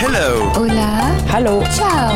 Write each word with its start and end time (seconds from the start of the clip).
Hello. 0.00 0.52
Hola. 0.54 1.10
Hello. 1.26 1.60
Ciao. 1.74 2.14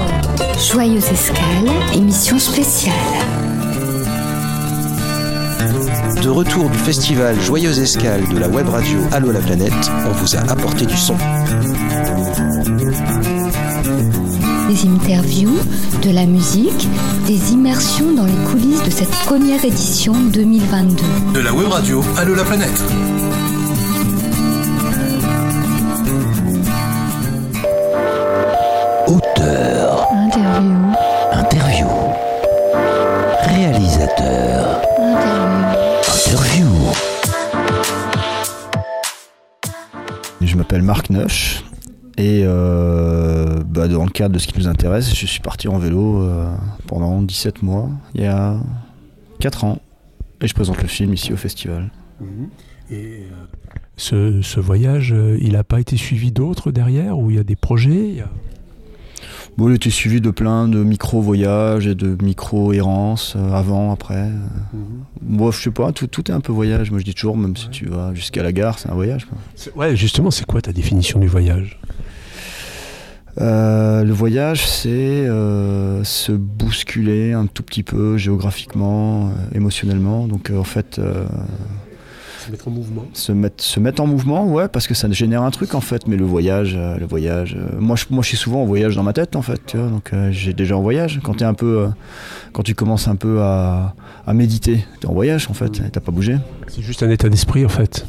Joyeuse 0.57 1.11
escale, 1.11 1.69
émission 1.93 2.39
spéciale. 2.39 2.95
De 6.23 6.29
retour 6.29 6.71
du 6.71 6.79
festival 6.79 7.41
Joyeuse 7.41 7.81
Escale 7.81 8.23
de 8.29 8.39
la 8.39 8.49
web 8.49 8.69
radio 8.69 9.01
Allo 9.11 9.33
la 9.33 9.41
planète, 9.41 9.73
on 10.07 10.13
vous 10.13 10.37
a 10.37 10.41
apporté 10.49 10.87
du 10.87 10.97
son. 10.97 11.17
Des 14.69 14.89
interviews, 14.89 15.59
de 16.03 16.11
la 16.13 16.27
musique, 16.27 16.89
des 17.27 17.53
immersions 17.53 18.13
dans 18.13 18.27
les 18.27 18.51
coulisses 18.53 18.85
de 18.85 18.91
cette 18.91 19.11
première 19.27 19.65
édition 19.65 20.15
2022. 20.15 21.03
De 21.35 21.41
la 21.41 21.53
web 21.53 21.67
radio 21.67 22.01
Allo 22.17 22.37
la 22.37 22.45
planète. 22.45 22.81
Et 42.23 42.43
euh, 42.45 43.63
bah, 43.67 43.89
dans 43.89 44.05
le 44.05 44.11
cadre 44.11 44.35
de 44.35 44.39
ce 44.39 44.47
qui 44.47 44.57
nous 44.59 44.69
intéresse, 44.69 45.15
je 45.15 45.27
suis 45.27 45.41
parti 45.41 45.67
en 45.69 45.79
vélo 45.79 46.23
euh, 46.23 46.47
pendant 46.87 47.21
17 47.23 47.63
mois, 47.63 47.89
il 48.15 48.23
y 48.23 48.27
a 48.27 48.57
4 49.41 49.65
ans. 49.65 49.79
Et 50.41 50.47
je 50.47 50.55
présente 50.55 50.81
le 50.83 50.89
film 50.89 51.13
ici 51.15 51.33
au 51.33 51.37
festival. 51.37 51.91
Et 52.91 52.95
euh, 52.95 53.27
ce, 53.97 54.41
ce 54.43 54.61
voyage, 54.61 55.15
il 55.41 55.53
n'a 55.53 55.65
pas 55.65 55.81
été 55.81 55.97
suivi 55.97 56.31
d'autres 56.33 56.71
derrière, 56.71 57.19
où 57.19 57.31
il 57.31 57.37
y 57.37 57.41
a 57.41 57.45
des 57.45 57.57
projets 57.57 58.09
il 58.09 58.17
y 58.17 58.21
a- 58.21 58.31
Bon, 59.59 59.69
il 59.69 59.75
était 59.75 59.91
suivi 59.91 60.21
de 60.23 60.31
plein 60.31 60.67
de 60.67 60.83
micro-voyages 60.83 61.87
et 61.87 61.95
de 61.95 62.17
micro-errances 62.25 63.35
euh, 63.37 63.53
avant, 63.53 63.93
après. 63.93 64.31
Moi, 65.21 65.51
je 65.51 65.61
sais 65.61 65.71
pas, 65.71 65.93
tout, 65.93 66.07
tout 66.07 66.31
est 66.31 66.35
un 66.35 66.41
peu 66.41 66.53
voyage. 66.53 66.91
Moi, 66.91 67.01
je 67.01 67.05
dis 67.05 67.13
toujours, 67.15 67.37
même 67.37 67.55
si 67.57 67.69
tu 67.69 67.87
vas 67.87 68.15
jusqu'à 68.15 68.43
la 68.43 68.53
gare, 68.53 68.79
c'est 68.79 68.89
un 68.91 68.95
voyage. 68.95 69.27
Ouais, 69.77 69.95
justement, 69.95 70.31
c'est 70.31 70.47
quoi 70.47 70.63
ta 70.63 70.73
définition 70.73 71.19
du 71.21 71.27
voyage? 71.27 71.79
Euh, 73.41 74.05
le 74.05 74.13
voyage, 74.13 74.67
c'est 74.67 74.91
euh, 74.91 76.05
se 76.05 76.33
bousculer 76.33 77.33
un 77.33 77.47
tout 77.47 77.63
petit 77.63 77.83
peu 77.83 78.17
géographiquement, 78.19 79.29
euh, 79.29 79.57
émotionnellement. 79.57 80.27
Donc, 80.27 80.51
en 80.55 80.65
fait, 80.65 81.01
Se 82.45 82.51
mettre 82.51 82.69
en 82.69 82.71
mouvement. 82.73 83.05
se 83.15 83.33
mettre, 83.33 83.65
se 83.65 83.81
mettre 83.81 84.03
en 84.03 84.07
mouvement, 84.07 84.47
ouais, 84.47 84.69
parce 84.69 84.87
que 84.87 84.95
ça 84.95 85.11
génère 85.11 85.43
un 85.43 85.51
truc 85.51 85.75
en 85.75 85.81
fait. 85.81 86.07
Mais 86.07 86.17
le 86.17 86.25
voyage, 86.25 86.77
le 86.77 87.07
voyage, 87.07 87.57
moi, 87.79 87.97
je, 87.97 88.05
moi, 88.11 88.23
je 88.23 88.29
suis 88.29 88.37
souvent 88.37 88.63
en 88.63 88.67
voyage 88.67 88.97
dans 88.97 89.03
ma 89.03 89.13
tête 89.13 89.35
en 89.37 89.43
fait. 89.43 89.61
Tu 89.67 89.79
vois, 89.79 89.89
donc, 89.89 90.11
j'ai 90.31 90.53
déjà 90.53 90.77
en 90.77 90.83
voyage. 90.83 91.21
Quand 91.23 91.35
t'es 91.35 91.45
un 91.45 91.55
peu, 91.55 91.89
quand 92.53 92.63
tu 92.63 92.75
commences 92.75 93.09
un 93.09 93.17
peu 93.17 93.41
à, 93.41 93.95
à 94.27 94.35
méditer, 94.35 94.85
t'es 95.01 95.07
en 95.07 95.15
voyage 95.15 95.47
en 95.49 95.55
fait. 95.55 95.81
T'as 95.91 96.01
pas 96.01 96.13
bougé. 96.13 96.37
C'est 96.69 96.83
juste 96.83 97.03
un 97.03 97.11
état 97.11 97.29
d'esprit, 97.29 97.65
en 97.65 97.71
fait. 97.71 98.07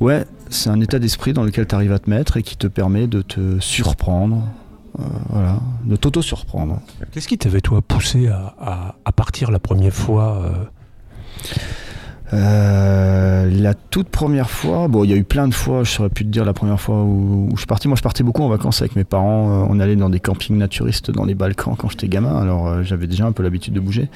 Ouais, 0.00 0.24
c'est 0.50 0.70
un 0.70 0.80
état 0.80 0.98
d'esprit 0.98 1.32
dans 1.32 1.42
lequel 1.42 1.66
tu 1.66 1.74
arrives 1.74 1.92
à 1.92 1.98
te 1.98 2.08
mettre 2.08 2.36
et 2.36 2.42
qui 2.42 2.56
te 2.56 2.66
permet 2.66 3.06
de 3.06 3.22
te 3.22 3.58
surprendre, 3.60 4.42
euh, 4.98 5.02
voilà, 5.30 5.60
de 5.84 5.96
t'auto-surprendre. 5.96 6.80
Qu'est-ce 7.12 7.28
qui 7.28 7.38
t'avait, 7.38 7.60
toi, 7.60 7.82
poussé 7.82 8.28
à, 8.28 8.94
partir 9.16 9.50
la 9.50 9.58
première 9.58 9.92
fois 9.92 10.42
euh, 10.42 10.64
Euh, 12.34 13.48
la 13.50 13.74
toute 13.74 14.08
première 14.08 14.50
fois, 14.50 14.88
bon, 14.88 15.04
il 15.04 15.10
y 15.10 15.12
a 15.12 15.16
eu 15.16 15.24
plein 15.24 15.46
de 15.48 15.54
fois, 15.54 15.84
je 15.84 15.90
saurais 15.90 16.08
plus 16.08 16.24
te 16.24 16.30
dire 16.30 16.44
la 16.44 16.52
première 16.52 16.80
fois 16.80 17.02
où, 17.02 17.48
je 17.52 17.58
suis 17.58 17.66
parti. 17.66 17.86
Moi, 17.88 17.96
je 17.96 18.02
partais 18.02 18.24
beaucoup 18.24 18.42
en 18.42 18.48
vacances 18.48 18.80
avec 18.82 18.96
mes 18.96 19.04
parents. 19.04 19.62
Euh, 19.62 19.66
on 19.70 19.78
allait 19.80 19.96
dans 19.96 20.10
des 20.10 20.20
campings 20.20 20.56
naturistes 20.56 21.10
dans 21.10 21.24
les 21.24 21.34
Balkans 21.34 21.76
quand 21.78 21.88
j'étais 21.88 22.08
gamin. 22.08 22.36
Alors, 22.36 22.66
euh, 22.66 22.82
j'avais 22.82 23.06
déjà 23.06 23.24
un 23.26 23.32
peu 23.32 23.42
l'habitude 23.42 23.74
de 23.74 23.80
bouger. 23.80 24.08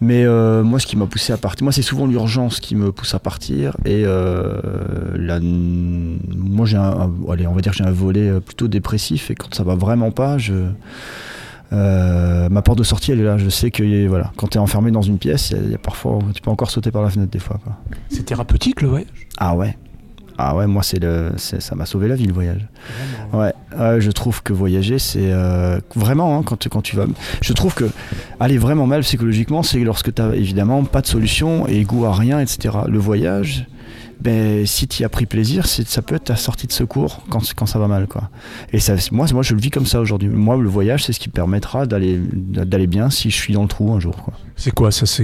Mais 0.00 0.24
moi, 0.62 0.78
ce 0.78 0.86
qui 0.86 0.96
m'a 0.96 1.06
poussé 1.06 1.32
à 1.32 1.36
partir, 1.36 1.64
moi, 1.64 1.72
c'est 1.72 1.82
souvent 1.82 2.06
l'urgence 2.06 2.60
qui 2.60 2.74
me 2.74 2.92
pousse 2.92 3.14
à 3.14 3.18
partir. 3.18 3.76
Et 3.84 4.04
la- 4.04 5.40
moi, 5.40 6.66
j'ai 6.66 6.76
un, 6.76 7.10
allez, 7.30 7.46
on 7.46 7.52
va 7.52 7.60
dire 7.60 7.72
j'ai 7.72 7.84
un 7.84 7.90
volet 7.90 8.40
plutôt 8.40 8.68
dépressif. 8.68 9.30
Et 9.30 9.34
quand 9.34 9.54
ça 9.54 9.64
va 9.64 9.74
vraiment 9.74 10.10
pas, 10.10 10.38
je 10.38 10.54
euh, 11.72 12.48
ma 12.48 12.62
porte 12.62 12.78
de 12.78 12.82
sortie 12.84 13.12
elle 13.12 13.20
est 13.20 13.24
là, 13.24 13.36
je 13.38 13.48
sais 13.48 13.70
que 13.70 14.06
voilà, 14.08 14.32
quand 14.36 14.48
tu 14.48 14.58
es 14.58 14.60
enfermé 14.60 14.90
dans 14.90 15.02
une 15.02 15.18
pièce, 15.18 15.50
y 15.50 15.54
a- 15.54 15.58
y, 15.58 15.74
a 15.74 15.78
parfois 15.78 16.18
tu 16.34 16.40
peux 16.40 16.50
encore 16.50 16.70
sauter 16.70 16.90
par 16.90 17.02
la 17.02 17.10
fenêtre 17.10 17.30
des 17.32 17.38
fois. 17.38 17.58
C'est 18.08 18.24
thérapeutique, 18.24 18.80
le 18.82 18.88
voyage? 18.88 19.08
Ah 19.38 19.54
ouais. 19.54 19.76
Ah 20.40 20.54
ouais, 20.54 20.68
moi 20.68 20.84
c'est 20.84 21.00
le, 21.00 21.32
ça 21.36 21.74
m'a 21.74 21.84
sauvé 21.84 22.06
la 22.06 22.14
vie 22.14 22.26
le 22.26 22.32
voyage. 22.32 22.64
Ouais, 23.32 23.52
ouais, 23.76 24.00
je 24.00 24.10
trouve 24.12 24.40
que 24.42 24.52
voyager 24.52 25.00
c'est 25.00 25.32
euh, 25.32 25.80
vraiment 25.96 26.38
hein, 26.38 26.42
quand, 26.44 26.56
tu- 26.56 26.68
quand 26.68 26.80
tu 26.80 26.94
vas. 26.94 27.06
Je 27.42 27.52
trouve 27.52 27.74
que 27.74 27.90
aller 28.38 28.56
vraiment 28.56 28.86
mal 28.86 29.00
psychologiquement, 29.00 29.64
c'est 29.64 29.80
lorsque 29.80 30.14
tu 30.14 30.22
as 30.22 30.36
évidemment 30.36 30.84
pas 30.84 31.00
de 31.00 31.08
solution 31.08 31.66
et 31.66 31.82
goût 31.82 32.04
à 32.06 32.14
rien, 32.14 32.38
etc. 32.38 32.76
Le 32.88 32.98
voyage, 33.00 33.66
ben 34.20 34.66
si 34.66 34.88
tu 34.88 35.02
y 35.02 35.04
as 35.04 35.08
pris 35.08 35.26
plaisir, 35.26 35.66
ça 35.66 36.02
peut 36.02 36.16
être 36.16 36.24
ta 36.24 36.36
sortie 36.36 36.66
de 36.66 36.72
secours 36.72 37.22
quand, 37.30 37.40
quand 37.54 37.66
ça 37.66 37.78
va 37.78 37.86
mal 37.86 38.06
quoi. 38.08 38.30
Et 38.72 38.80
ça, 38.80 38.94
moi, 39.12 39.26
moi 39.32 39.42
je 39.42 39.54
le 39.54 39.60
vis 39.60 39.70
comme 39.70 39.86
ça 39.86 40.00
aujourd'hui. 40.00 40.28
Moi 40.28 40.56
le 40.56 40.68
voyage 40.68 41.04
c'est 41.04 41.12
ce 41.12 41.20
qui 41.20 41.28
me 41.28 41.34
permettra 41.34 41.86
d'aller 41.86 42.86
bien 42.86 43.10
si 43.10 43.30
je 43.30 43.36
suis 43.36 43.54
dans 43.54 43.62
le 43.62 43.68
trou 43.68 43.92
un 43.92 44.00
jour. 44.00 44.16
C'est 44.56 44.72
quoi 44.72 44.90
ça, 44.90 45.06
ça 45.06 45.22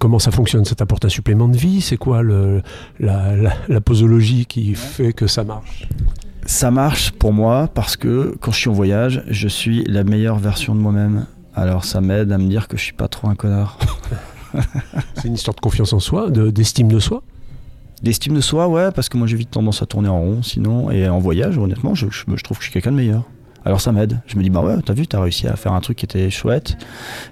Comment 0.00 0.18
ça 0.18 0.30
fonctionne? 0.32 0.64
Ça 0.64 0.74
t'apporte 0.74 1.04
un 1.04 1.08
supplément 1.08 1.46
de 1.48 1.56
vie? 1.56 1.80
C'est 1.80 1.96
quoi 1.96 2.22
le, 2.22 2.62
la, 2.98 3.36
la- 3.36 3.54
la 3.68 3.80
posologie 3.80 4.46
qui 4.46 4.74
fait 4.74 5.12
que 5.12 5.26
ça 5.28 5.44
marche? 5.44 5.88
Ça 6.46 6.70
marche 6.72 7.12
pour 7.12 7.32
moi 7.32 7.68
parce 7.72 7.96
que 7.96 8.34
quand 8.40 8.50
je 8.52 8.58
suis 8.58 8.68
en 8.70 8.72
voyage, 8.74 9.22
je 9.28 9.46
suis 9.48 9.84
la 9.84 10.02
meilleure 10.04 10.38
version 10.38 10.74
de 10.74 10.80
moi-même. 10.80 11.26
Alors 11.54 11.84
ça 11.84 12.00
m'aide 12.00 12.32
à 12.32 12.38
me 12.38 12.48
dire 12.48 12.66
que 12.66 12.76
je 12.76 12.82
suis 12.82 12.92
pas 12.92 13.06
trop 13.08 13.28
un 13.28 13.36
connard. 13.36 13.78
C'est 15.16 15.28
une 15.28 15.34
histoire 15.34 15.54
de 15.54 15.60
confiance 15.60 15.92
en 15.92 16.00
soi, 16.00 16.30
de- 16.30 16.50
d'estime 16.50 16.88
de 16.88 16.98
soi? 16.98 17.22
D'estime 18.04 18.34
de 18.34 18.40
soi, 18.42 18.68
ouais, 18.68 18.90
parce 18.92 19.08
que 19.08 19.16
moi 19.16 19.26
j'ai 19.26 19.36
vite 19.36 19.50
tendance 19.50 19.80
à 19.82 19.86
tourner 19.86 20.08
en 20.10 20.20
rond 20.20 20.42
sinon. 20.42 20.90
Et 20.90 21.08
en 21.08 21.18
voyage, 21.18 21.56
honnêtement, 21.58 21.94
je, 21.94 22.06
je- 22.10 22.24
trouve 22.42 22.58
que 22.58 22.62
je 22.62 22.68
suis 22.70 22.72
quelqu'un 22.72 22.92
de 22.92 22.96
meilleur. 22.96 23.22
Alors 23.64 23.80
ça 23.80 23.92
m'aide. 23.92 24.20
Je 24.26 24.36
me 24.36 24.42
dis, 24.42 24.50
bah 24.50 24.60
ouais, 24.60 24.76
t'as 24.84 24.92
vu, 24.92 25.06
t'as 25.06 25.20
réussi 25.20 25.48
à 25.48 25.56
faire 25.56 25.72
un 25.72 25.80
truc 25.80 25.96
qui 25.96 26.04
était 26.04 26.28
chouette 26.28 26.76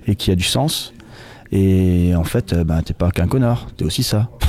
et 0.06 0.14
qui 0.16 0.30
a 0.30 0.34
du 0.34 0.44
sens. 0.44 0.94
Et 1.52 2.14
en 2.16 2.24
fait, 2.24 2.54
euh, 2.54 2.64
bah, 2.64 2.80
t'es 2.82 2.94
pas 2.94 3.10
qu'un 3.10 3.26
connard, 3.28 3.66
t'es 3.76 3.84
aussi 3.84 4.02
ça. 4.02 4.30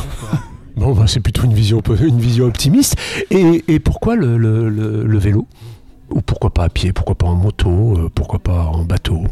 Bon, 0.76 0.94
bah, 0.94 1.04
c'est 1.06 1.20
plutôt 1.20 1.44
une 1.44 1.54
vision, 1.54 1.84
une 2.02 2.20
vision 2.20 2.46
optimiste. 2.46 2.96
Et, 3.30 3.80
pourquoi 3.80 4.16
le 4.16 5.18
vélo? 5.20 5.46
Ou 6.10 6.22
pourquoi 6.22 6.52
pas 6.52 6.64
à 6.64 6.70
pied? 6.70 6.94
Pourquoi 6.94 7.14
pas 7.16 7.28
en 7.28 7.36
moto? 7.36 7.70
Euh, 7.98 8.10
Pourquoi 8.14 8.40
pas 8.40 8.64
en 8.66 8.84
bateau? 8.84 9.24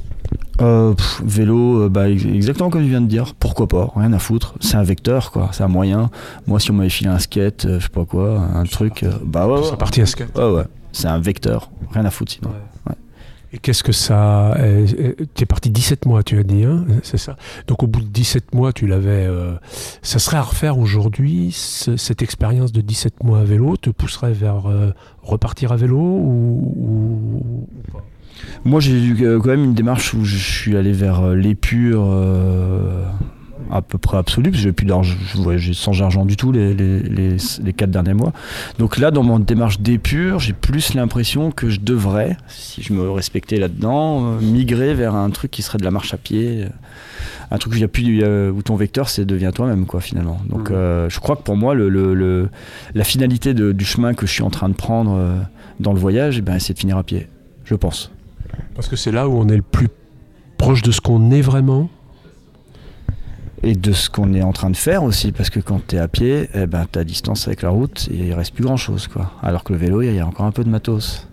Euh, 0.59 0.93
pff, 0.93 1.21
vélo, 1.25 1.83
euh, 1.83 1.89
bah, 1.89 2.09
ex- 2.09 2.25
exactement 2.25 2.69
comme 2.69 2.81
je 2.83 2.87
viens 2.89 3.01
de 3.01 3.07
dire. 3.07 3.33
Pourquoi 3.39 3.67
pas? 3.67 3.91
Rien 3.95 4.11
à 4.13 4.19
foutre. 4.19 4.55
C'est 4.59 4.75
un 4.75 4.83
vecteur, 4.83 5.31
quoi. 5.31 5.49
C'est 5.53 5.63
un 5.63 5.67
moyen. 5.69 6.09
Moi, 6.45 6.59
si 6.59 6.71
on 6.71 6.73
m'avait 6.73 6.89
filé 6.89 7.09
un 7.09 7.19
skate, 7.19 7.65
euh, 7.65 7.79
je 7.79 7.85
sais 7.85 7.89
pas 7.89 8.05
quoi, 8.05 8.37
un 8.39 8.65
truc, 8.65 9.03
euh, 9.03 9.11
bah 9.23 9.47
ouais, 9.47 9.59
ouais. 9.59 9.77
parti 9.77 10.01
à 10.01 10.05
skate. 10.05 10.37
Ouais, 10.37 10.51
ouais. 10.51 10.63
C'est 10.91 11.07
un 11.07 11.19
vecteur. 11.19 11.71
Rien 11.93 12.03
à 12.05 12.11
foutre 12.11 12.33
sinon. 12.33 12.51
Et 13.53 13.57
qu'est-ce 13.57 13.83
que 13.83 13.91
ça. 13.91 14.55
tu 15.35 15.43
es 15.43 15.45
parti 15.45 15.69
17 15.69 16.05
mois, 16.05 16.23
tu 16.23 16.39
as 16.39 16.43
dit, 16.43 16.63
hein 16.63 16.85
c'est 17.03 17.17
ça 17.17 17.35
Donc 17.67 17.83
au 17.83 17.87
bout 17.87 17.99
de 17.99 18.07
17 18.07 18.55
mois, 18.55 18.71
tu 18.71 18.87
l'avais. 18.87 19.25
euh, 19.27 19.55
ça 20.01 20.19
serait 20.19 20.37
à 20.37 20.41
refaire 20.41 20.77
aujourd'hui, 20.77 21.49
ce- 21.51 21.97
cette 21.97 22.21
expérience 22.21 22.71
de 22.71 22.79
17 22.79 23.21
mois 23.25 23.39
à 23.39 23.43
vélo 23.43 23.75
te 23.75 23.89
pousserait 23.89 24.31
vers 24.31 24.63
repartir 25.21 25.73
à 25.73 25.75
vélo 25.75 25.97
ou, 25.97 26.73
ou- 26.77 27.67
ou 27.77 27.91
pas? 27.91 28.03
Moi, 28.65 28.79
j'ai 28.79 28.99
eu 29.01 29.17
euh, 29.25 29.39
quand 29.39 29.49
même 29.49 29.63
une 29.63 29.73
démarche 29.73 30.13
où 30.13 30.23
je 30.23 30.37
suis 30.37 30.75
allé 30.77 30.91
vers 30.91 31.19
euh, 31.21 31.35
l'épure 31.35 32.03
euh, 32.07 33.03
à 33.71 33.81
peu 33.81 33.97
près 33.97 34.17
absolue, 34.17 34.51
parce 34.51 34.57
que 34.57 34.63
j'ai 34.63 34.73
plus 34.73 34.85
d'argent, 34.85 35.15
je 35.33 35.37
voyageais 35.41 35.73
sans 35.73 36.01
argent 36.01 36.25
du 36.25 36.35
tout 36.35 36.51
les, 36.51 36.73
les, 36.73 36.99
les, 37.01 37.37
les 37.63 37.73
quatre 37.73 37.91
derniers 37.91 38.13
mois. 38.13 38.33
Donc 38.79 38.97
là, 38.97 39.11
dans 39.11 39.23
mon 39.23 39.39
démarche 39.39 39.79
d'épure, 39.79 40.39
j'ai 40.39 40.53
plus 40.53 40.93
l'impression 40.93 41.51
que 41.51 41.69
je 41.69 41.79
devrais, 41.79 42.35
si 42.49 42.81
je 42.83 42.91
me 42.93 43.09
respectais 43.09 43.57
là-dedans, 43.57 44.25
euh, 44.25 44.41
migrer 44.41 44.93
vers 44.93 45.15
un 45.15 45.29
truc 45.29 45.51
qui 45.51 45.61
serait 45.61 45.77
de 45.77 45.83
la 45.85 45.91
marche 45.91 46.13
à 46.13 46.17
pied. 46.17 46.65
Un 47.49 47.57
truc 47.57 47.73
où, 47.73 47.75
il 47.77 47.81
y 47.81 47.85
a 47.85 47.87
plus, 47.87 48.03
il 48.03 48.15
y 48.17 48.23
a- 48.23 48.49
où 48.51 48.61
ton 48.61 48.75
vecteur, 48.75 49.09
c'est 49.09 49.25
devient 49.25 49.51
toi-même, 49.53 49.85
quoi, 49.85 50.01
finalement. 50.01 50.39
Donc 50.49 50.69
euh, 50.71 51.09
je 51.09 51.19
crois 51.19 51.35
que 51.35 51.43
pour 51.43 51.55
moi, 51.57 51.73
le, 51.73 51.87
le- 51.89 52.13
le- 52.13 52.49
la 52.93 53.03
finalité 53.03 53.53
de- 53.53 53.71
du 53.71 53.85
chemin 53.85 54.13
que 54.13 54.25
je 54.25 54.31
suis 54.31 54.43
en 54.43 54.49
train 54.49 54.69
de 54.69 54.73
prendre 54.73 55.17
dans 55.79 55.93
le 55.93 55.99
voyage, 55.99 56.37
eh 56.39 56.41
ben, 56.41 56.59
c'est 56.59 56.73
de 56.73 56.79
finir 56.79 56.97
à 56.97 57.03
pied, 57.03 57.27
je 57.65 57.75
pense. 57.75 58.11
Parce 58.75 58.87
que 58.87 58.95
c'est 58.95 59.11
là 59.11 59.27
où 59.27 59.37
on 59.37 59.47
est 59.49 59.55
le 59.55 59.61
plus 59.61 59.89
proche 60.57 60.81
de 60.81 60.91
ce 60.91 61.01
qu'on 61.01 61.31
est 61.31 61.41
vraiment. 61.41 61.89
et 63.63 63.75
de 63.75 63.91
ce 63.91 64.09
qu'on 64.09 64.33
est 64.33 64.41
en 64.41 64.53
train 64.53 64.71
de 64.71 64.75
faire 64.75 65.03
aussi 65.03 65.31
parce 65.31 65.51
que 65.51 65.59
quand 65.59 65.81
tu 65.85 65.95
es 65.95 65.99
à 65.99 66.07
pied 66.07 66.49
eh 66.55 66.65
ben 66.65 66.85
ta 66.91 67.03
distance 67.03 67.47
avec 67.47 67.61
la 67.61 67.69
route 67.69 68.07
et 68.11 68.27
il 68.29 68.33
reste 68.33 68.55
plus 68.55 68.63
grand 68.63 68.75
chose 68.77 69.07
quoi 69.07 69.33
alors 69.43 69.63
que 69.63 69.71
le 69.71 69.77
vélo 69.77 70.01
il 70.01 70.15
y 70.15 70.19
a 70.19 70.25
encore 70.25 70.47
un 70.47 70.51
peu 70.51 70.63
de 70.63 70.69
matos 70.69 71.27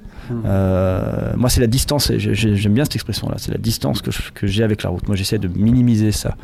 Euh, 0.45 1.33
moi, 1.37 1.49
c'est 1.51 1.61
la 1.61 1.67
distance, 1.67 2.13
j'aime 2.17 2.75
bien 2.75 2.85
cette 2.85 2.95
expression-là, 2.97 3.37
c'est 3.39 3.53
la 3.53 3.59
distance 3.59 4.03
que, 4.03 4.47
j'ai 4.47 4.63
avec 4.63 4.83
la 4.83 4.91
route. 4.91 5.07
Moi, 5.07 5.17
j'essaie 5.17 5.39
de 5.39 5.49
minimiser 5.49 6.13
ça. 6.13 6.37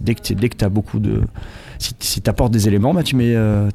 Dès 0.00 0.14
que 0.14 0.22
tu 0.22 0.64
as 0.64 0.68
beaucoup 0.68 0.98
de. 0.98 1.20
Si, 1.78 2.20
tu 2.22 2.30
apportes 2.30 2.52
des 2.52 2.68
éléments, 2.68 2.94
bah, 2.94 3.02
tu 3.02 3.16
mets, 3.16 3.34
euh, 3.34 3.68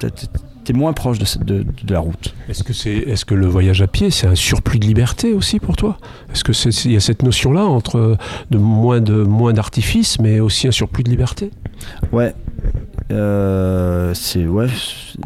moins 0.73 0.91
proche 0.91 1.17
de, 1.17 1.23
cette- 1.23 1.45
de- 1.45 1.63
de 1.63 1.93
la 1.93 1.99
route. 1.99 2.35
Est-ce 2.49 2.61
que, 2.63 2.73
c'est, 2.73 2.91
est-ce 2.91 3.23
que 3.23 3.33
le 3.33 3.47
voyage 3.47 3.81
à 3.81 3.87
pied, 3.87 4.11
c'est 4.11 4.27
un 4.27 4.35
surplus 4.35 4.79
de 4.79 4.85
liberté 4.85 5.31
aussi 5.33 5.59
pour 5.61 5.77
toi? 5.77 5.97
Est-ce 6.33 6.43
que 6.43 6.51
c'est, 6.51 6.69
il 6.85 6.91
y 6.91 6.97
a 6.97 6.99
cette 6.99 7.23
notion-là 7.23 7.63
entre 7.63 8.17
de 8.51 8.57
moins, 8.57 8.99
de 8.99 9.23
moins 9.23 9.53
d'artifice, 9.53 10.19
mais 10.19 10.41
aussi 10.41 10.67
un 10.67 10.71
surplus 10.71 11.03
de 11.03 11.09
liberté? 11.09 11.51
Ouais. 12.11 12.33
Euh, 13.09 14.13
c'est 14.13 14.45
ouais 14.45 14.67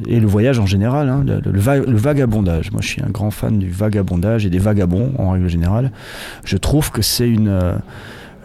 et 0.06 0.20
le 0.20 0.28
voyage 0.28 0.60
en 0.60 0.68
général 0.68 1.10
hein, 1.10 1.24
le, 1.26 1.42
le 1.52 1.60
va- 1.60 1.80
le 1.80 1.98
vagabondage. 1.98 2.72
Moi 2.72 2.80
je 2.84 2.88
suis 2.88 3.02
un 3.02 3.10
grand 3.10 3.32
fan 3.32 3.58
du 3.58 3.72
vagabondage 3.72 4.46
et 4.46 4.52
des 4.52 4.60
vagabonds 4.60 5.14
en 5.18 5.32
règle 5.32 5.48
générale. 5.48 5.92
Je 6.46 6.58
trouve 6.58 6.92
que 6.92 7.02
c'est 7.02 7.28
une 7.28 7.50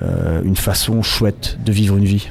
euh, 0.02 0.42
une 0.42 0.56
façon 0.56 1.02
chouette 1.02 1.58
de 1.64 1.70
vivre 1.70 1.98
une 1.98 2.06
vie. 2.06 2.30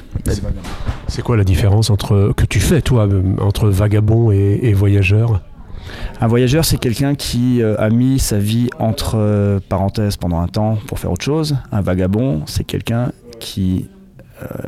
C'est 1.06 1.22
quoi 1.22 1.36
la 1.36 1.44
différence 1.44 1.90
entre 1.90 2.32
que 2.36 2.44
tu 2.44 2.58
fais 2.58 2.80
toi 2.80 3.08
entre 3.40 3.68
vagabond 3.68 4.32
et, 4.32 4.58
et 4.62 4.72
voyageur? 4.72 5.42
Un 6.20 6.26
voyageur 6.26 6.64
c'est 6.64 6.78
quelqu'un 6.78 7.14
qui 7.14 7.62
euh, 7.62 7.76
a 7.78 7.88
mis 7.88 8.18
sa 8.18 8.38
vie 8.38 8.68
entre 8.80 9.14
euh, 9.16 9.60
parenthèses 9.68 10.16
pendant 10.16 10.40
un 10.40 10.48
temps 10.48 10.76
pour 10.88 10.98
faire 10.98 11.12
autre 11.12 11.24
chose. 11.24 11.56
Un 11.70 11.82
vagabond 11.82 12.42
c'est 12.46 12.64
quelqu'un 12.64 13.12
qui 13.38 13.86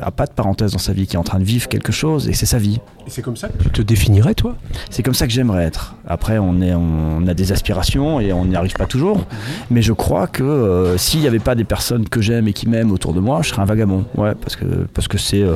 a 0.01 0.11
pas 0.11 0.25
de 0.25 0.31
parenthèse 0.31 0.71
dans 0.71 0.77
sa 0.79 0.93
vie 0.93 1.05
qui 1.07 1.15
est 1.15 1.19
en 1.19 1.23
train 1.23 1.39
de 1.39 1.43
vivre 1.43 1.67
quelque 1.67 1.91
chose 1.91 2.27
et 2.27 2.33
c'est 2.33 2.45
sa 2.47 2.57
vie 2.57 2.79
Et 3.05 3.09
c'est 3.09 3.21
comme 3.21 3.35
ça 3.37 3.49
que 3.49 3.63
tu 3.63 3.69
te 3.69 3.81
définirais 3.81 4.33
toi? 4.33 4.55
C'est 4.89 5.03
comme 5.03 5.13
ça 5.13 5.27
que 5.27 5.33
j'aimerais 5.33 5.63
être. 5.65 5.95
Après, 6.07 6.37
on, 6.39 6.59
est, 6.61 6.73
on 6.73 7.27
a 7.27 7.33
des 7.33 7.51
aspirations 7.51 8.19
et 8.19 8.33
on 8.33 8.45
n'y 8.45 8.55
arrive 8.55 8.73
pas 8.73 8.85
toujours. 8.87 9.25
Mais 9.69 9.81
je 9.81 9.93
crois 9.93 10.25
que 10.27 10.43
euh, 10.43 10.97
s'il 10.97 11.19
n'y 11.21 11.27
avait 11.27 11.39
pas 11.39 11.53
des 11.55 11.65
personnes 11.65 12.09
que 12.09 12.19
j'aime 12.21 12.47
et 12.47 12.53
qui 12.53 12.67
m'aiment 12.67 12.91
autour 12.91 13.13
de 13.13 13.19
moi, 13.19 13.41
je 13.43 13.49
serais 13.49 13.61
un 13.61 13.65
vagabond. 13.65 14.05
Ouais, 14.17 14.33
parce 14.35 14.55
que 14.55 14.65
parce 14.93 15.07
que 15.07 15.17
c'est, 15.17 15.43
euh, 15.43 15.55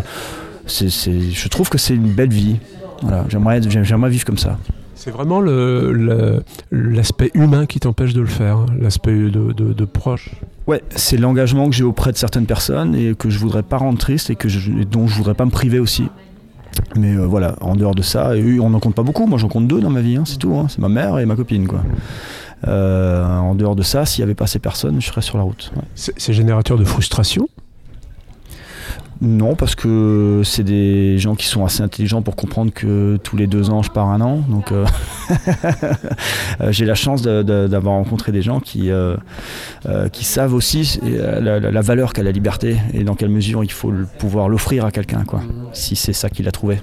c'est, 0.67 0.89
c'est- 0.89 1.31
je 1.31 1.47
trouve 1.49 1.69
que 1.69 1.77
c'est 1.77 1.95
une 1.95 2.11
belle 2.11 2.31
vie. 2.31 2.57
Voilà, 3.01 3.25
j'aimerais, 3.29 3.57
être- 3.57 3.69
j'aimerais 3.83 4.09
vivre 4.11 4.25
comme 4.25 4.37
ça. 4.37 4.57
C'est 4.95 5.11
vraiment 5.11 5.41
le, 5.41 5.91
le- 5.91 6.43
l'aspect 6.71 7.31
humain 7.33 7.65
qui 7.65 7.79
t'empêche 7.79 8.13
de 8.13 8.21
le 8.21 8.27
faire, 8.27 8.57
hein, 8.57 8.65
l'aspect 8.79 9.11
de, 9.13 9.29
de- 9.51 9.73
de 9.73 9.85
proche. 9.85 10.29
Ouais, 10.67 10.81
c'est 10.95 11.17
l'engagement 11.17 11.69
que 11.69 11.75
j'ai 11.75 11.83
auprès 11.83 12.11
de 12.11 12.17
certaines 12.17 12.45
personnes 12.45 12.95
et 12.95 13.15
que 13.15 13.29
je 13.29 13.37
voudrais 13.37 13.63
pas 13.63 13.77
rendre 13.77 13.97
triste 13.97 14.29
et 14.29 14.35
que 14.35 14.47
je, 14.47 14.71
dont 14.83 15.07
je 15.07 15.15
voudrais 15.15 15.33
pas 15.33 15.45
me 15.45 15.51
priver 15.51 15.79
aussi. 15.79 16.07
Mais 16.95 17.13
euh, 17.13 17.25
voilà, 17.25 17.55
en 17.61 17.75
dehors 17.75 17.95
de 17.95 18.01
ça, 18.01 18.35
et 18.35 18.59
on 18.59 18.69
n'en 18.69 18.79
compte 18.79 18.95
pas 18.95 19.03
beaucoup. 19.03 19.25
Moi, 19.27 19.37
j'en 19.37 19.49
compte 19.49 19.67
deux 19.67 19.81
dans 19.81 19.89
ma 19.89 20.01
vie, 20.01 20.15
hein, 20.15 20.23
c'est 20.25 20.37
tout. 20.37 20.55
hein. 20.55 20.67
C'est 20.69 20.79
ma 20.79 20.89
mère 20.89 21.19
et 21.19 21.25
ma 21.25 21.35
copine, 21.35 21.67
quoi. 21.67 21.83
Euh, 22.67 23.25
en 23.25 23.55
dehors 23.55 23.75
de 23.75 23.83
ça, 23.83 24.05
s'il 24.05 24.21
n'y 24.21 24.23
avait 24.23 24.35
pas 24.35 24.47
ces 24.47 24.59
personnes, 24.59 25.01
je 25.01 25.07
serais 25.07 25.21
sur 25.21 25.37
la 25.37 25.43
route. 25.43 25.73
c'est 25.95 26.33
générateur 26.33 26.77
de 26.77 26.85
frustration 26.85 27.47
Non, 29.23 29.55
parce 29.55 29.73
que 29.73 30.41
c'est 30.43 30.65
des 30.65 31.17
gens 31.17 31.35
qui 31.35 31.45
sont 31.45 31.63
assez 31.63 31.81
intelligents 31.81 32.21
pour 32.21 32.35
comprendre 32.35 32.73
que 32.73 33.17
tous 33.23 33.37
les 33.37 33.47
deux 33.47 33.69
ans, 33.69 33.81
je 33.81 33.89
pars 33.89 34.09
un 34.09 34.19
an. 34.19 34.43
Donc, 34.49 34.73
euh, 34.73 34.85
euh, 36.59 36.73
j'ai 36.73 36.83
la 36.83 36.93
chance 36.93 37.21
d'avoir 37.21 37.95
rencontré 37.95 38.33
des 38.33 38.41
gens 38.41 38.59
qui, 38.59 38.91
euh, 38.91 39.15
savent 40.11 40.53
aussi 40.53 40.99
la, 41.39 41.81
valeur 41.81 42.11
qu'a 42.11 42.21
la 42.21 42.31
liberté 42.31 42.75
et 42.93 43.05
dans 43.05 43.15
quelle 43.15 43.29
mesure 43.29 43.63
il 43.63 43.71
faut 43.71 43.93
pouvoir 44.19 44.49
l'offrir 44.49 44.83
à 44.83 44.91
quelqu'un, 44.91 45.23
si 45.71 45.95
c'est 45.95 46.11
ça 46.11 46.29
qu'il 46.29 46.49
a 46.49 46.51
trouvé. 46.51 46.81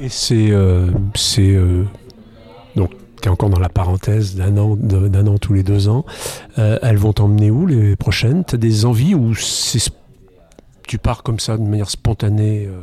Et 0.00 0.08
c'est. 0.08 0.52
donc, 2.76 2.90
tu 3.20 3.28
es 3.28 3.30
encore 3.30 3.50
dans 3.50 3.60
la 3.60 3.68
parenthèse 3.68 4.36
d'un 4.36 4.56
an, 4.56 4.74
d'un 4.74 5.26
an 5.26 5.36
tous 5.36 5.52
les 5.52 5.62
deux 5.62 5.90
ans. 5.90 6.06
Elles 6.56 6.96
vont 6.96 7.12
t'emmener 7.12 7.50
où 7.50 7.66
les 7.66 7.94
prochaines? 7.94 8.42
Tu 8.42 8.54
as 8.54 8.58
des 8.58 8.86
envies 8.86 9.14
ou 9.14 9.34
c'est, 9.34 9.92
tu 10.86 10.98
pars 10.98 11.22
comme 11.22 11.38
ça 11.38 11.56
de 11.56 11.62
manière 11.62 11.90
spontanée 11.90 12.66
euh 12.68 12.80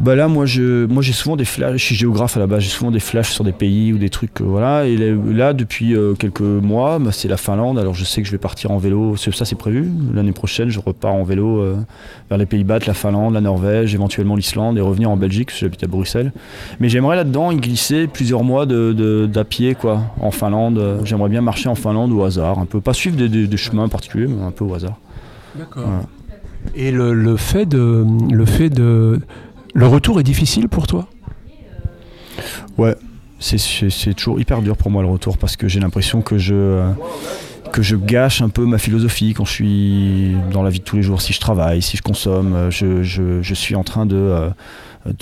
Bah 0.00 0.14
là, 0.14 0.26
moi, 0.28 0.46
je, 0.46 0.86
moi, 0.86 1.02
j'ai 1.02 1.12
souvent 1.12 1.36
des 1.36 1.44
flashs. 1.44 1.72
Je 1.80 1.84
suis 1.84 1.94
géographe 1.94 2.36
à 2.36 2.40
la 2.40 2.46
base. 2.46 2.62
J'ai 2.62 2.70
souvent 2.70 2.90
des 2.90 3.00
flashs 3.00 3.30
sur 3.30 3.44
des 3.44 3.52
pays 3.52 3.92
ou 3.92 3.98
des 3.98 4.08
trucs, 4.08 4.40
euh, 4.40 4.44
voilà. 4.44 4.86
Et 4.86 4.96
là, 4.96 5.52
depuis 5.52 5.94
euh, 5.94 6.14
quelques 6.14 6.40
mois, 6.40 6.98
bah, 6.98 7.12
c'est 7.12 7.28
la 7.28 7.36
Finlande. 7.36 7.78
Alors, 7.78 7.94
je 7.94 8.04
sais 8.04 8.22
que 8.22 8.26
je 8.26 8.32
vais 8.32 8.38
partir 8.38 8.70
en 8.70 8.78
vélo. 8.78 9.16
Ça, 9.16 9.44
c'est 9.44 9.54
prévu. 9.58 9.90
L'année 10.14 10.32
prochaine, 10.32 10.70
je 10.70 10.80
repars 10.80 11.12
en 11.14 11.22
vélo 11.24 11.58
euh, 11.60 11.76
vers 12.30 12.38
les 12.38 12.46
Pays-Bas, 12.46 12.78
la 12.86 12.94
Finlande, 12.94 13.34
la 13.34 13.40
Norvège, 13.42 13.94
éventuellement 13.94 14.34
l'Islande, 14.36 14.78
et 14.78 14.80
revenir 14.80 15.10
en 15.10 15.16
Belgique. 15.18 15.48
parce 15.48 15.58
que 15.60 15.66
J'habite 15.66 15.84
à 15.84 15.88
Bruxelles. 15.88 16.32
Mais 16.80 16.88
j'aimerais 16.88 17.16
là-dedans 17.16 17.50
y 17.50 17.56
glisser 17.56 18.06
plusieurs 18.06 18.44
mois 18.44 18.64
de, 18.66 19.26
d'à 19.30 19.44
pied, 19.44 19.74
quoi, 19.74 20.00
en 20.20 20.30
Finlande. 20.30 21.00
J'aimerais 21.04 21.28
bien 21.28 21.42
marcher 21.42 21.68
en 21.68 21.74
Finlande 21.74 22.12
au 22.12 22.24
hasard, 22.24 22.58
un 22.58 22.64
peu, 22.66 22.80
pas 22.80 22.94
suivre 22.94 23.16
des, 23.16 23.28
des- 23.28 23.46
des 23.46 23.56
chemins 23.58 23.88
particuliers, 23.88 24.26
mais 24.28 24.42
un 24.42 24.50
peu 24.52 24.64
au 24.64 24.74
hasard. 24.74 24.96
D'accord. 25.56 25.82
Voilà. 25.84 26.02
Et 26.74 26.90
le, 26.90 27.12
le 27.14 27.36
fait 27.36 27.66
de. 27.66 28.04
Le 28.30 28.44
fait 28.46 28.68
de. 28.70 29.20
Le 29.74 29.86
retour 29.86 30.18
est 30.20 30.24
difficile 30.24 30.68
pour 30.68 30.86
toi? 30.86 31.06
C'est, 33.42 33.56
c'est- 33.58 34.12
toujours 34.14 34.38
hyper 34.38 34.60
dur 34.60 34.76
pour 34.76 34.90
moi 34.90 35.02
le 35.02 35.08
retour 35.08 35.38
parce 35.38 35.56
que 35.56 35.66
j'ai 35.66 35.80
l'impression 35.80 36.20
que 36.20 36.36
je, 36.36 36.54
euh, 36.54 36.92
que 37.72 37.80
je 37.80 37.96
gâche 37.96 38.42
un 38.42 38.50
peu 38.50 38.66
ma 38.66 38.76
philosophie 38.76 39.32
quand 39.32 39.46
je 39.46 39.50
suis 39.52 40.36
dans 40.52 40.62
la 40.62 40.68
vie 40.68 40.80
de 40.80 40.84
tous 40.84 40.96
les 40.96 41.02
jours. 41.02 41.22
Si 41.22 41.32
je 41.32 41.40
travaille, 41.40 41.80
si 41.80 41.96
je 41.96 42.02
consomme, 42.02 42.52
euh, 42.54 42.70
je, 42.70 43.02
je- 43.02 43.40
je 43.40 43.54
suis 43.54 43.74
en 43.76 43.82
train 43.84 44.04
de, 44.04 44.16
euh, 44.16 44.50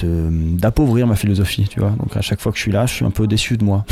d'appauvrir 0.03 1.07
ma 1.07 1.15
philosophie. 1.15 1.67
Tu 1.71 1.79
vois 1.79 1.91
Donc 1.91 2.17
à 2.17 2.21
chaque 2.21 2.41
fois 2.41 2.51
que 2.51 2.59
je 2.59 2.63
suis 2.63 2.73
là, 2.73 2.87
je 2.87 2.95
suis 2.95 3.05
un 3.05 3.11
peu 3.13 3.29
déçu 3.29 3.57
de 3.57 3.65
moi. 3.65 3.85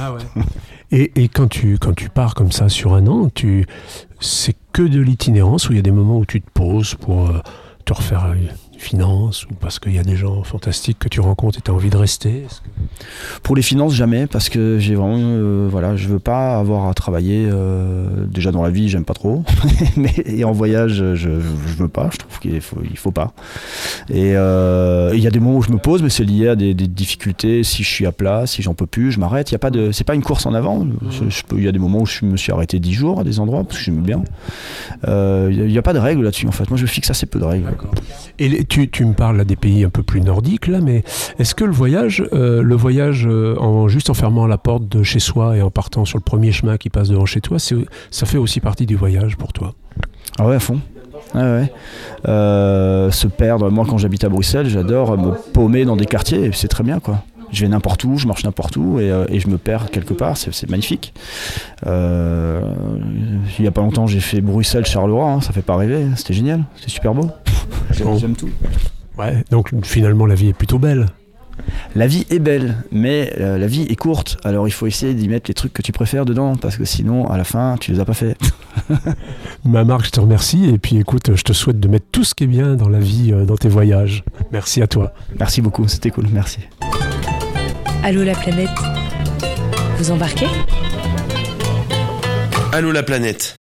Ah. 0.00 0.16
Et, 0.92 1.28
quand, 1.28 1.46
tu, 1.46 1.78
quand 1.78 1.94
tu 1.94 2.08
pars 2.08 2.34
comme 2.34 2.50
ça 2.50 2.68
sur 2.68 2.94
un 2.94 3.06
an, 3.06 3.30
tu, 3.32 3.66
c'est 4.18 4.56
que 4.72 4.82
de 4.82 5.00
l'itinérance 5.00 5.68
ou 5.68 5.72
il 5.72 5.76
y 5.76 5.78
a 5.78 5.82
des 5.82 5.92
moments 5.92 6.18
où 6.18 6.26
tu 6.26 6.40
te 6.40 6.50
poses 6.50 6.96
pour 6.96 7.28
euh, 7.28 7.40
te 7.84 7.92
refaire 7.92 8.34
une 8.80 8.86
finance 8.86 9.44
ou 9.46 9.54
parce 9.54 9.78
qu'il 9.78 9.94
y 9.94 9.98
a 9.98 10.02
des 10.02 10.16
gens 10.16 10.42
fantastiques 10.42 10.98
que 10.98 11.08
tu 11.08 11.20
rencontres 11.20 11.58
et 11.58 11.62
tu 11.62 11.70
as 11.70 11.74
envie 11.74 11.90
de 11.90 11.96
rester 11.96 12.44
que- 12.64 13.40
Pour 13.42 13.56
les 13.56 13.62
finances, 13.62 13.94
jamais, 13.94 14.26
parce 14.26 14.48
que 14.48 14.78
j'ai 14.78 14.94
vraiment, 14.94 15.16
euh, 15.18 15.68
voilà, 15.70 15.96
je 15.96 16.08
veux 16.08 16.18
pas 16.18 16.56
avoir 16.58 16.88
à 16.88 16.94
travailler. 16.94 17.48
euh, 17.50 18.26
déjà 18.26 18.52
dans 18.52 18.62
la 18.62 18.70
vie, 18.70 18.88
j'aime 18.88 19.04
pas 19.04 19.14
trop, 19.14 19.44
mais 19.96 20.12
et 20.24 20.44
en 20.44 20.52
voyage, 20.52 20.92
je, 20.94 21.14
je 21.16 21.28
veux 21.78 21.88
pas. 21.88 22.08
Je 22.12 22.18
trouve 22.18 22.38
qu'il 22.40 22.60
faut, 22.60 22.78
il 22.90 22.96
faut 22.96 23.10
pas. 23.10 23.32
Et 24.08 24.32
euh, 24.36 25.12
il 25.14 25.20
y 25.20 25.26
a 25.26 25.30
des 25.30 25.40
moments 25.40 25.58
où 25.58 25.62
je 25.62 25.70
me 25.70 25.78
pose, 25.78 26.02
mais 26.02 26.10
c'est 26.10 26.24
lié 26.24 26.48
à 26.48 26.56
des, 26.56 26.74
des 26.74 26.86
difficultés. 26.88 27.62
Si 27.64 27.82
je 27.82 27.88
suis 27.88 28.06
à 28.06 28.12
plat, 28.12 28.46
si 28.46 28.62
j'en 28.62 28.74
peux 28.74 28.86
plus, 28.86 29.12
je 29.12 29.20
m'arrête. 29.20 29.50
Il 29.50 29.54
y 29.54 29.56
a 29.56 29.58
pas 29.58 29.70
de, 29.70 29.92
c'est 29.92 30.04
pas 30.04 30.14
une 30.14 30.22
course 30.22 30.46
en 30.46 30.54
avant. 30.54 30.86
Il 31.56 31.62
y 31.64 31.68
a 31.68 31.72
des 31.72 31.78
moments 31.78 32.00
où 32.00 32.06
je 32.06 32.24
me 32.24 32.36
suis 32.36 32.52
arrêté 32.52 32.78
10 32.80 32.92
jours 32.94 33.20
à 33.20 33.24
des 33.24 33.40
endroits 33.40 33.64
parce 33.64 33.78
que 33.78 33.84
j'aime 33.84 34.00
bien. 34.02 34.22
Il 35.06 35.66
n'y 35.66 35.78
a, 35.78 35.82
pas 35.82 35.92
de 35.92 35.98
règles 35.98 36.22
là-dessus. 36.22 36.46
En 36.46 36.52
fait, 36.52 36.68
moi, 36.70 36.78
je 36.78 36.86
fixe 36.86 37.10
assez 37.10 37.26
peu 37.26 37.38
de 37.38 37.44
règles. 37.44 37.66
Et 38.38 38.48
les- 38.48 38.64
tu, 38.70 39.04
me 39.04 39.12
parles 39.14 39.36
là 39.36 39.44
des 39.44 39.56
pays 39.56 39.84
un 39.84 39.90
peu 39.90 40.02
plus 40.02 40.20
nordiques 40.20 40.68
là, 40.68 40.80
mais 40.80 41.02
est-ce 41.38 41.54
que 41.54 41.64
le 41.64 41.72
voyage, 41.72 42.24
euh, 42.32 42.62
le 42.62 42.74
voyage 42.76 43.26
euh, 43.26 43.56
en 43.58 43.88
juste 43.88 44.10
en 44.10 44.14
fermant 44.14 44.46
la 44.46 44.58
porte 44.58 44.88
de 44.88 45.02
chez 45.02 45.18
soi 45.18 45.56
et 45.56 45.62
en 45.62 45.70
partant 45.70 46.04
sur 46.04 46.18
le 46.18 46.22
premier 46.22 46.52
chemin 46.52 46.76
qui 46.76 46.88
passe 46.88 47.08
devant 47.08 47.26
chez 47.26 47.40
toi, 47.40 47.58
ça 47.58 48.26
fait 48.26 48.38
aussi 48.38 48.60
partie 48.60 48.86
du 48.86 48.94
voyage 48.94 49.36
pour 49.36 49.52
toi? 49.52 49.74
Ah 50.38 50.46
ouais, 50.46 50.54
à 50.54 50.60
fond. 50.60 50.80
Ouais. 51.34 51.72
Euh, 52.28 53.10
se 53.10 53.26
perdre. 53.26 53.70
Moi, 53.70 53.84
quand 53.88 53.98
j'habite 53.98 54.24
à 54.24 54.28
Bruxelles, 54.28 54.68
j'adore 54.68 55.18
me 55.18 55.32
paumer 55.52 55.84
dans 55.84 55.96
des 55.96 56.06
quartiers. 56.06 56.44
et 56.46 56.52
C'est 56.52 56.68
très 56.68 56.84
bien, 56.84 57.00
quoi. 57.00 57.24
Je 57.52 57.62
vais 57.62 57.68
n'importe 57.68 58.04
où, 58.04 58.16
je 58.16 58.28
marche 58.28 58.44
n'importe 58.44 58.76
où 58.76 59.00
et, 59.00 59.40
je 59.40 59.48
me 59.48 59.58
perds 59.58 59.90
quelque 59.90 60.14
part. 60.14 60.36
C'est 60.36 60.70
magnifique. 60.70 61.12
Il 61.84 61.90
y 63.58 63.66
a 63.66 63.70
pas 63.72 63.80
longtemps, 63.80 64.06
j'ai 64.06 64.20
fait 64.20 64.40
Bruxelles-Charleroi. 64.40 65.32
hein, 65.32 65.40
ça 65.40 65.52
fait 65.52 65.62
pas 65.62 65.76
rêver. 65.76 66.06
C'était 66.14 66.34
génial. 66.34 66.62
C'était 66.76 66.90
super 66.90 67.12
beau. 67.12 67.28
Bon. 68.04 68.18
J'aime 68.18 68.36
tout. 68.36 68.50
Ouais. 69.18 69.44
Donc 69.50 69.70
finalement 69.84 70.26
la 70.26 70.34
vie 70.34 70.48
est 70.48 70.54
plutôt 70.54 70.78
belle. 70.78 71.06
La 71.94 72.06
vie 72.06 72.26
est 72.30 72.38
belle, 72.38 72.76
mais 72.90 73.32
euh, 73.40 73.58
la 73.58 73.66
vie 73.66 73.82
est 73.82 73.96
courte. 73.96 74.38
Alors 74.44 74.68
il 74.68 74.70
faut 74.70 74.86
essayer 74.86 75.14
d'y 75.14 75.28
mettre 75.28 75.48
les 75.48 75.54
trucs 75.54 75.72
que 75.72 75.82
tu 75.82 75.92
préfères 75.92 76.24
dedans, 76.24 76.56
parce 76.56 76.76
que 76.76 76.84
sinon, 76.84 77.28
à 77.28 77.36
la 77.36 77.44
fin, 77.44 77.76
tu 77.78 77.92
les 77.92 78.00
as 78.00 78.04
pas 78.04 78.14
fait. 78.14 78.36
Ma 79.64 79.84
Marc, 79.84 80.06
je 80.06 80.10
te 80.10 80.20
remercie 80.20 80.66
et 80.66 80.78
puis 80.78 80.96
écoute, 80.96 81.34
je 81.34 81.42
te 81.42 81.52
souhaite 81.52 81.80
de 81.80 81.88
mettre 81.88 82.06
tout 82.12 82.24
ce 82.24 82.34
qui 82.34 82.44
est 82.44 82.48
bien 82.48 82.76
dans 82.76 82.88
la 82.88 83.00
vie, 83.00 83.32
euh, 83.32 83.44
dans 83.44 83.56
tes 83.56 83.68
voyages. 83.68 84.24
Merci 84.52 84.82
à 84.82 84.86
toi. 84.86 85.12
Merci 85.38 85.60
beaucoup, 85.60 85.86
c'était 85.88 86.10
cool. 86.10 86.26
Merci. 86.32 86.60
Allô 88.02 88.24
la 88.24 88.34
planète 88.34 88.70
Vous 89.98 90.10
embarquez? 90.10 90.46
Allô 92.72 92.92
la 92.92 93.02
planète. 93.02 93.56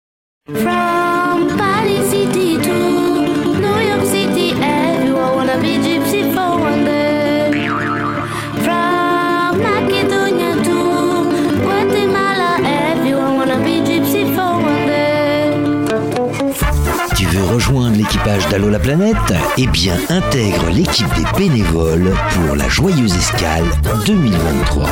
L'équipage 18.26 18.48
d'Allo 18.48 18.70
la 18.70 18.78
planète 18.78 19.16
Eh 19.56 19.66
bien, 19.66 19.96
intègre 20.08 20.68
l'équipe 20.72 21.08
des 21.14 21.38
bénévoles 21.38 22.12
pour 22.30 22.56
la 22.56 22.68
joyeuse 22.68 23.14
escale 23.14 23.64
2023. 24.06 24.88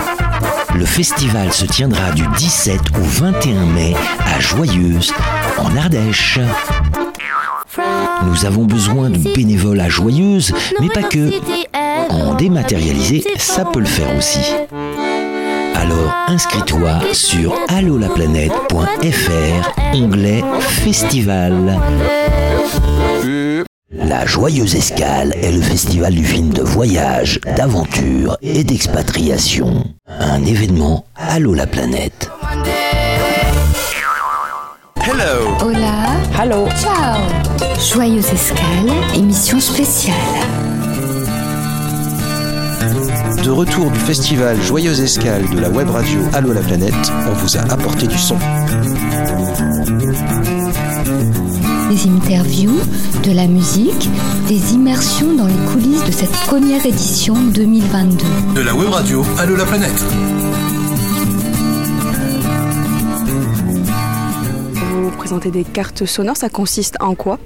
Le 0.74 0.84
festival 0.84 1.52
se 1.52 1.66
tiendra 1.66 2.12
du 2.12 2.24
17 2.36 2.80
au 2.96 3.02
21 3.02 3.66
mai 3.66 3.94
à 4.24 4.40
Joyeuse, 4.40 5.12
en 5.58 5.76
Ardèche. 5.76 6.38
Nous 8.24 8.44
avons 8.44 8.64
besoin 8.64 9.10
de 9.10 9.18
bénévoles 9.34 9.80
à 9.80 9.88
Joyeuse, 9.88 10.52
mais 10.80 10.88
pas 10.88 11.02
que. 11.02 11.30
En 12.10 12.34
dématérialisé, 12.34 13.24
ça 13.36 13.64
peut 13.64 13.80
le 13.80 13.86
faire 13.86 14.16
aussi. 14.16 14.40
Alors 15.74 16.14
inscris-toi 16.28 17.00
sur 17.12 17.54
allolaplanète.fr, 17.68 19.94
onglet 19.94 20.44
Festival. 20.60 21.78
La 24.16 24.26
Joyeuse 24.26 24.76
Escale 24.76 25.34
est 25.42 25.50
le 25.50 25.60
festival 25.60 26.14
du 26.14 26.24
film 26.24 26.50
de 26.50 26.62
voyage, 26.62 27.40
d'aventure 27.56 28.38
et 28.42 28.62
d'expatriation. 28.62 29.84
Un 30.06 30.44
événement 30.44 31.04
Allo 31.16 31.52
la 31.52 31.66
planète. 31.66 32.30
Hello 35.04 35.56
Hola, 35.60 36.06
Hello. 36.40 36.68
ciao 36.80 37.22
Joyeuse 37.92 38.32
escale, 38.32 38.92
émission 39.16 39.58
spéciale. 39.58 40.14
De 43.42 43.50
retour 43.50 43.90
du 43.90 43.98
festival 43.98 44.62
Joyeuse 44.62 45.00
Escale 45.00 45.50
de 45.50 45.58
la 45.58 45.70
web 45.70 45.90
radio 45.90 46.20
Allo 46.34 46.52
la 46.52 46.60
planète, 46.60 46.94
on 47.28 47.32
vous 47.32 47.56
a 47.56 47.62
apporté 47.62 48.06
du 48.06 48.16
son. 48.16 48.38
Des 51.94 52.08
interviews, 52.10 52.80
de 53.22 53.30
la 53.30 53.46
musique, 53.46 54.08
des 54.48 54.72
immersions 54.74 55.32
dans 55.36 55.46
les 55.46 55.54
coulisses 55.72 56.02
de 56.04 56.10
cette 56.10 56.32
première 56.44 56.84
édition 56.84 57.34
2022. 57.36 58.24
De 58.56 58.60
la 58.62 58.74
web 58.74 58.88
radio 58.88 59.24
Allo 59.38 59.54
la 59.54 59.64
planète. 59.64 60.02
Vous 64.72 65.10
présentez 65.12 65.52
des 65.52 65.62
cartes 65.62 66.04
sonores, 66.04 66.36
ça 66.36 66.48
consiste 66.48 66.96
en 66.98 67.14
quoi? 67.14 67.38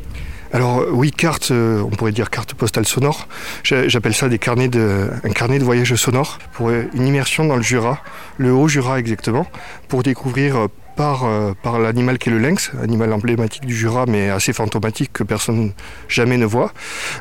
Alors 0.54 0.78
euh, 0.80 0.90
oui, 0.92 1.10
carte, 1.10 1.50
euh, 1.50 1.82
on 1.82 1.90
pourrait 1.90 2.12
dire 2.12 2.30
carte 2.30 2.54
postale 2.54 2.86
sonore. 2.86 3.28
J'a- 3.64 3.86
J'appelle 3.86 4.14
ça 4.14 4.30
des 4.30 4.38
carnets 4.38 4.68
de, 4.68 5.10
un 5.24 5.30
carnet 5.30 5.58
de 5.58 5.64
voyage 5.64 5.94
sonore 5.94 6.38
pour 6.54 6.70
euh, 6.70 6.84
une 6.94 7.06
immersion 7.06 7.44
dans 7.44 7.56
le 7.56 7.62
Jura, 7.62 7.98
le 8.38 8.52
Haut-Jura 8.54 8.98
exactement, 8.98 9.46
pour 9.88 10.02
découvrir 10.02 10.68
par, 10.98 11.24
euh, 11.24 11.52
par 11.62 11.78
l'animal 11.78 12.18
qui 12.18 12.28
est 12.28 12.32
le 12.32 12.40
lynx, 12.40 12.72
animal 12.82 13.12
emblématique 13.12 13.64
du 13.64 13.72
Jura 13.72 14.04
mais 14.06 14.30
assez 14.30 14.52
fantomatique 14.52 15.12
que 15.12 15.22
personne 15.22 15.72
jamais 16.08 16.36
ne 16.38 16.44
voit, 16.44 16.72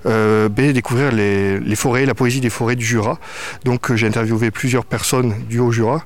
euh, 0.08 0.50
B, 0.50 0.74
découvrir 0.74 1.12
les, 1.12 1.76
forêts, 1.76 2.08
la 2.08 2.16
poésie 2.16 2.42
des 2.42 2.50
forêts 2.50 2.76
du 2.76 2.84
Jura. 2.84 3.20
Donc 3.66 3.92
euh, 3.92 3.96
j'ai 3.96 4.08
interviewé 4.08 4.50
plusieurs 4.50 4.84
personnes 4.84 5.36
du 5.48 5.60
Haut-Jura, 5.60 6.04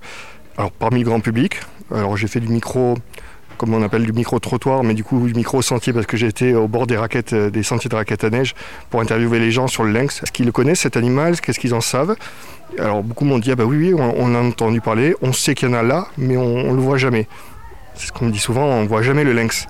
alors 0.58 0.72
parmi 0.72 1.00
le 1.00 1.06
grand 1.06 1.22
public. 1.22 1.62
Alors 1.96 2.18
j'ai 2.18 2.28
fait 2.28 2.42
du 2.42 2.50
micro 2.50 2.98
comme 3.62 3.76
on 3.76 3.84
appelle 3.84 4.04
du 4.04 4.12
micro-trottoir, 4.12 4.84
mais 4.84 4.96
du 4.96 5.04
coup 5.04 5.28
du 5.28 5.36
micro-sentier 5.36 5.94
parce 5.94 6.08
que 6.08 6.18
été 6.26 6.56
au 6.56 6.68
bord 6.68 6.88
des 6.88 6.98
raquettes, 6.98 7.34
euh, 7.34 7.52
des 7.52 7.62
sentiers 7.62 7.90
de 7.92 7.96
raquettes 7.96 8.24
à 8.24 8.32
neige 8.32 8.56
pour 8.90 9.02
interviewer 9.02 9.38
les 9.38 9.52
gens 9.52 9.68
sur 9.68 9.84
le 9.84 9.92
lynx. 9.92 10.24
Est-ce 10.24 10.32
qu'ils 10.32 10.48
le 10.48 10.52
connaissent 10.52 10.80
cet 10.80 10.98
animal? 10.98 11.40
Qu'est-ce 11.40 11.60
qu'ils 11.60 11.76
en 11.76 11.80
savent? 11.82 12.16
Alors 12.80 13.04
beaucoup 13.04 13.24
m'ont 13.24 13.38
dit 13.38 13.52
ah 13.52 13.56
bah 13.56 13.66
oui, 13.66 13.94
oui, 13.94 13.94
on, 13.94 14.34
a 14.34 14.40
entendu 14.40 14.82
parler, 14.82 15.14
on 15.22 15.32
sait 15.32 15.54
qu'il 15.54 15.70
y 15.70 15.72
en 15.72 15.76
a 15.76 15.84
là, 15.84 16.08
mais 16.18 16.38
on, 16.38 16.72
ne 16.72 16.76
le 16.76 16.82
voit 16.82 16.98
jamais. 16.98 17.28
C'est 18.02 18.08
ce 18.08 18.12
qu'on 18.12 18.26
me 18.26 18.32
dit 18.32 18.40
souvent, 18.40 18.66
on 18.66 18.82
ne 18.82 18.88
voit 18.88 19.04
jamais 19.04 19.24
le 19.24 19.32
lynx. 19.32 19.68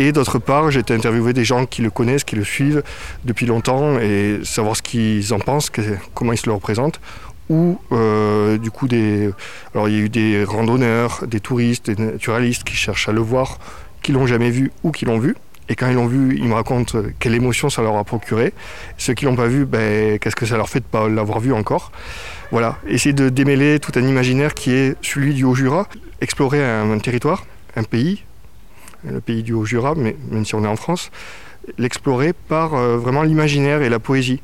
Et 0.00 0.10
d'autre 0.10 0.40
part, 0.40 0.72
j'ai 0.72 0.80
été 0.80 0.92
interviewé 0.92 1.32
des 1.32 1.44
gens 1.44 1.66
qui 1.66 1.82
le 1.82 1.90
connaissent, 1.90 2.24
qui 2.24 2.34
le 2.34 2.42
suivent 2.42 2.82
depuis 3.24 3.46
longtemps 3.46 3.96
et 4.00 4.40
savoir 4.42 4.74
ce 4.74 4.82
qu'ils 4.82 5.32
en 5.32 5.38
pensent, 5.38 5.70
comment 6.12 6.32
ils 6.32 6.38
se 6.38 6.46
le 6.46 6.52
représentent. 6.52 7.00
Ou 7.48 7.78
euh, 7.92 8.58
du 8.58 8.72
coup 8.72 8.88
des. 8.88 9.30
Alors 9.72 9.88
il 9.88 9.94
y 9.94 9.98
a 10.00 10.00
eu 10.00 10.08
des 10.08 10.42
randonneurs, 10.42 11.24
des 11.28 11.38
touristes, 11.38 11.90
des 11.90 12.02
naturalistes 12.02 12.64
qui 12.64 12.74
cherchent 12.74 13.08
à 13.08 13.12
le 13.12 13.20
voir, 13.20 13.58
qui 14.02 14.10
l'ont 14.10 14.26
jamais 14.26 14.50
vu 14.50 14.72
ou 14.82 14.90
qui 14.90 15.04
l'ont 15.04 15.20
vu. 15.20 15.36
Et 15.68 15.76
quand 15.76 15.88
ils 15.88 15.94
l'ont 15.94 16.08
vu, 16.08 16.36
ils 16.36 16.48
me 16.48 16.54
racontent 16.54 16.98
quelle 17.20 17.34
émotion 17.34 17.70
ça 17.70 17.82
leur 17.82 17.96
a 17.96 18.02
procuré. 18.02 18.52
Ceux 18.98 19.14
qui 19.14 19.26
l'ont 19.26 19.36
pas 19.36 19.46
vu, 19.46 19.64
ben, 19.64 20.18
qu'est-ce 20.18 20.34
que 20.34 20.44
ça 20.44 20.56
leur 20.56 20.68
fait 20.68 20.80
de 20.80 20.84
pas 20.84 21.08
l'avoir 21.08 21.38
vu 21.38 21.52
encore? 21.52 21.92
Voilà, 22.50 22.78
essayer 22.88 23.12
de 23.12 23.28
démêler 23.28 23.78
tout 23.78 23.92
un 23.94 24.02
imaginaire 24.02 24.54
qui 24.54 24.72
est 24.72 24.96
celui 25.02 25.34
du 25.34 25.44
Haut-Jura, 25.44 25.86
explorer 26.20 26.64
un 26.64 26.98
territoire, 26.98 27.44
un 27.76 27.82
pays, 27.84 28.22
le 29.04 29.20
pays 29.20 29.42
du 29.42 29.52
Haut-Jura, 29.52 29.94
mais 29.96 30.16
même 30.30 30.44
si 30.44 30.54
on 30.54 30.64
est 30.64 30.68
en 30.68 30.76
France, 30.76 31.10
l'explorer 31.78 32.32
par 32.32 32.74
euh, 32.74 32.96
vraiment 32.96 33.22
l'imaginaire 33.22 33.82
et 33.82 33.88
la 33.88 33.98
poésie. 33.98 34.40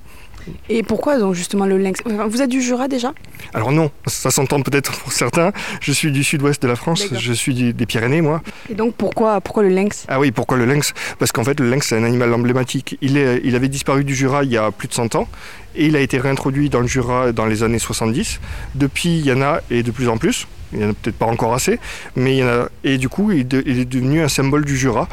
Et 0.69 0.85
pourquoi 0.85 1.19
donc 1.19 1.35
justement 1.35 1.67
le 1.67 1.77
lynx 1.77 2.01
Vous 2.07 2.41
êtes 2.41 2.51
du 2.51 2.63
Jura 2.63 2.87
déjà? 2.87 3.13
Alors 3.53 3.73
non, 3.73 3.91
ça 4.07 4.31
s'entend 4.31 4.61
peut-être 4.63 4.97
pour 5.01 5.13
certains. 5.13 5.51
Je 5.81 5.91
suis 5.91 6.13
du 6.13 6.23
sud-ouest 6.23 6.63
de 6.63 6.69
la 6.69 6.77
France, 6.77 7.05
je 7.13 7.33
suis 7.33 7.53
du- 7.53 7.73
des 7.73 7.85
Pyrénées, 7.85 8.21
moi. 8.21 8.43
Et 8.71 8.75
donc 8.75 8.95
pourquoi, 8.95 9.41
pourquoi 9.41 9.65
le 9.65 9.71
lynx? 9.71 10.05
Ah 10.07 10.21
oui, 10.21 10.31
pourquoi 10.31 10.57
le 10.57 10.65
lynx? 10.65 10.95
Parce 11.19 11.33
qu'en 11.33 11.43
fait, 11.43 11.59
le 11.59 11.69
lynx, 11.69 11.89
c'est 11.89 11.97
un 11.97 12.05
animal 12.05 12.33
emblématique. 12.33 12.97
Il, 13.01 13.17
est, 13.17 13.41
il 13.43 13.57
avait 13.57 13.67
disparu 13.69 14.05
du 14.05 14.15
Jura 14.15 14.45
il 14.45 14.53
y 14.53 14.57
a 14.57 14.71
plus 14.71 14.87
de 14.87 14.93
100 14.95 15.17
ans 15.17 15.27
et 15.75 15.87
il 15.87 15.97
a 15.97 16.01
été 16.01 16.17
réintroduit 16.19 16.71
dans 16.71 16.81
le 16.81 16.87
Jura 16.87 17.33
dans 17.33 17.47
les 17.47 17.65
années 17.65 17.81
70. 17.81 18.39
Depuis, 18.77 19.19
il 19.19 19.27
y 19.27 19.33
en 19.33 19.43
a 19.43 19.63
et 19.69 19.83
de 19.83 19.91
plus 19.91 20.09
en 20.09 20.17
plus. 20.17 20.47
Il 20.73 20.79
n'y 20.79 20.85
en 20.85 20.91
a 20.91 20.93
peut-être 20.93 21.17
pas 21.17 21.27
encore 21.27 21.55
assez, 21.55 21.79
mais 22.17 22.35
il 22.35 22.39
y 22.39 22.43
en 22.45 22.49
a. 22.49 22.69
Et 22.85 22.99
du 22.99 23.09
coup, 23.09 23.31
il, 23.33 23.41
est 23.41 23.85
devenu 23.85 24.21
un 24.23 24.29
symbole 24.29 24.65
du 24.65 24.77
Jura. 24.77 25.09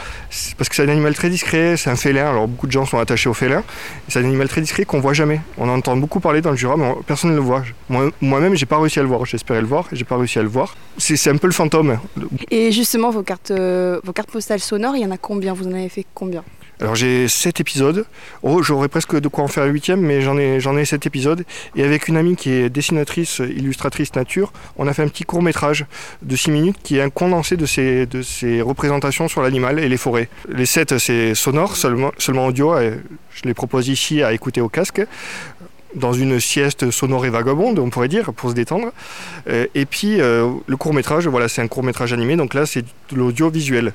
Parce 0.58 0.70
que 0.70 0.76
c'est 0.76 0.84
un 0.84 0.90
animal 0.90 1.14
très 1.14 1.30
discret, 1.30 1.78
c'est 1.78 1.90
un 1.90 1.96
félin. 1.96 2.30
Alors 2.30 2.48
beaucoup 2.48 2.68
de 2.68 2.72
gens 2.72 2.86
sont 2.86 2.98
attachés 3.00 3.30
au 3.30 3.34
félin. 3.34 3.64
C'est 4.08 4.20
un 4.20 4.26
animal 4.26 4.48
très 4.48 4.62
discret 4.62 4.86
qu'on 4.86 5.00
voit 5.00 5.14
jamais. 5.14 5.42
On 5.58 5.70
en 5.70 5.76
entend 5.76 5.96
beaucoup 5.98 6.20
parler 6.20 6.42
dans 6.42 6.52
le 6.52 6.58
Jura, 6.58 6.76
mais 6.78 6.86
on- 6.86 7.02
personne 7.04 7.32
ne 7.32 7.36
le 7.36 7.42
voit. 7.42 7.64
Moi- 7.90 8.10
Moi-même, 8.22 8.56
j'ai 8.56 8.66
pas 8.66 8.80
réussi 8.80 9.00
à 9.00 9.04
le 9.04 9.08
voir. 9.08 9.26
J'espérais 9.26 9.62
le 9.62 9.68
voir, 9.68 9.88
j'ai 9.92 10.06
pas 10.06 10.18
réussi 10.18 10.40
à 10.40 10.44
le 10.44 10.50
voir. 10.50 10.76
C'est 10.98 11.16
c'est 11.18 11.30
un 11.30 11.38
peu 11.38 11.48
le 11.48 11.54
fantôme. 11.54 12.00
Et 12.52 12.72
justement 12.72 13.10
vos 13.12 13.24
cartes, 13.24 13.52
euh, 13.52 14.00
vos 14.04 14.14
cartes 14.14 14.32
postales 14.32 14.60
sonores, 14.60 14.96
il 14.96 15.04
y 15.04 15.06
en 15.06 15.12
a 15.12 15.18
combien? 15.18 15.54
Vous 15.54 15.68
en 15.68 15.74
avez 15.74 15.90
fait 15.90 16.06
combien? 16.14 16.44
Alors 16.82 16.96
j'ai 16.96 17.28
7 17.28 17.60
épisodes. 17.60 18.06
Oh, 18.42 18.62
j'aurais 18.62 18.88
presque 18.88 19.20
de 19.20 19.28
quoi 19.28 19.44
en 19.44 19.48
faire 19.48 19.64
un 19.64 19.68
huitième, 19.68 20.02
mais 20.02 20.22
j'en 20.22 20.38
ai, 20.38 20.60
j'en 20.60 20.76
ai 20.76 20.86
7 20.86 21.06
épisodes. 21.06 21.44
Et 21.76 21.84
avec 21.84 22.08
une 22.08 22.18
amie 22.18 22.36
qui 22.36 22.52
est 22.52 22.70
dessinatrice, 22.70 23.40
illustratrice 23.40 24.16
nature, 24.16 24.52
on 24.78 24.88
a 24.88 24.94
fait 24.94 25.04
un 25.04 25.08
petit 25.08 25.24
court 25.24 25.42
métrage 25.42 25.86
de 26.22 26.36
6 26.36 26.52
minutes 26.52 26.78
qui 26.84 26.98
est 26.98 27.02
un 27.02 27.10
condensé 27.10 27.58
de 27.58 27.66
ces, 27.66 28.62
représentations 28.62 29.28
sur 29.28 29.42
l'animal 29.42 29.80
et 29.80 29.88
les 29.88 29.98
forêts. 29.98 30.30
Les 30.50 30.66
7 30.66 30.98
c'est 30.98 31.36
sonore, 31.36 31.76
seulement, 31.76 32.12
seulement 32.18 32.48
audio. 32.48 32.78
et 32.80 33.00
je 33.34 33.44
les 33.46 33.54
propose 33.54 33.88
ici 33.88 34.22
à 34.22 34.34
écouter 34.34 34.62
au 34.62 34.70
casque 34.70 35.02
dans 35.96 36.14
une 36.14 36.40
sieste 36.40 36.92
sonore 36.92 37.26
et 37.26 37.30
vagabonde, 37.30 37.80
on 37.80 37.90
pourrait 37.90 38.08
dire, 38.08 38.34
pour 38.34 38.50
se 38.50 38.56
détendre. 38.56 38.92
Euh, 39.50 39.68
et 39.76 39.86
puis 39.86 40.22
euh, 40.22 40.52
le 40.68 40.78
court 40.78 40.94
métrage, 40.94 41.28
voilà, 41.28 41.48
c'est 41.48 41.62
un 41.62 41.68
court 41.68 41.84
métrage 41.84 42.14
animé, 42.14 42.36
donc 42.36 42.54
là 42.54 42.66
c'est 42.66 42.82
de 42.82 43.16
l'audiovisuel. 43.16 43.94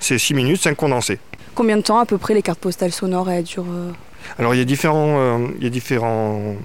C'est 0.00 0.18
6 0.18 0.34
minutes, 0.34 0.60
5 0.60 0.76
condensés. 0.76 1.18
Combien 1.54 1.76
de 1.76 1.82
temps 1.82 1.98
à 1.98 2.06
peu 2.06 2.18
près 2.18 2.34
les 2.34 2.42
cartes 2.42 2.60
postales 2.60 2.92
sonores 2.92 3.30
elles 3.30 3.44
durent 3.44 3.64
euh 3.70 3.90
Alors 4.38 4.54
il 4.54 4.58
y 4.58 4.60
a 4.60 4.64
différents, 4.64 5.48
il 5.58 5.64
y 5.64 5.66
a 5.66 5.70
différents, 5.70 6.56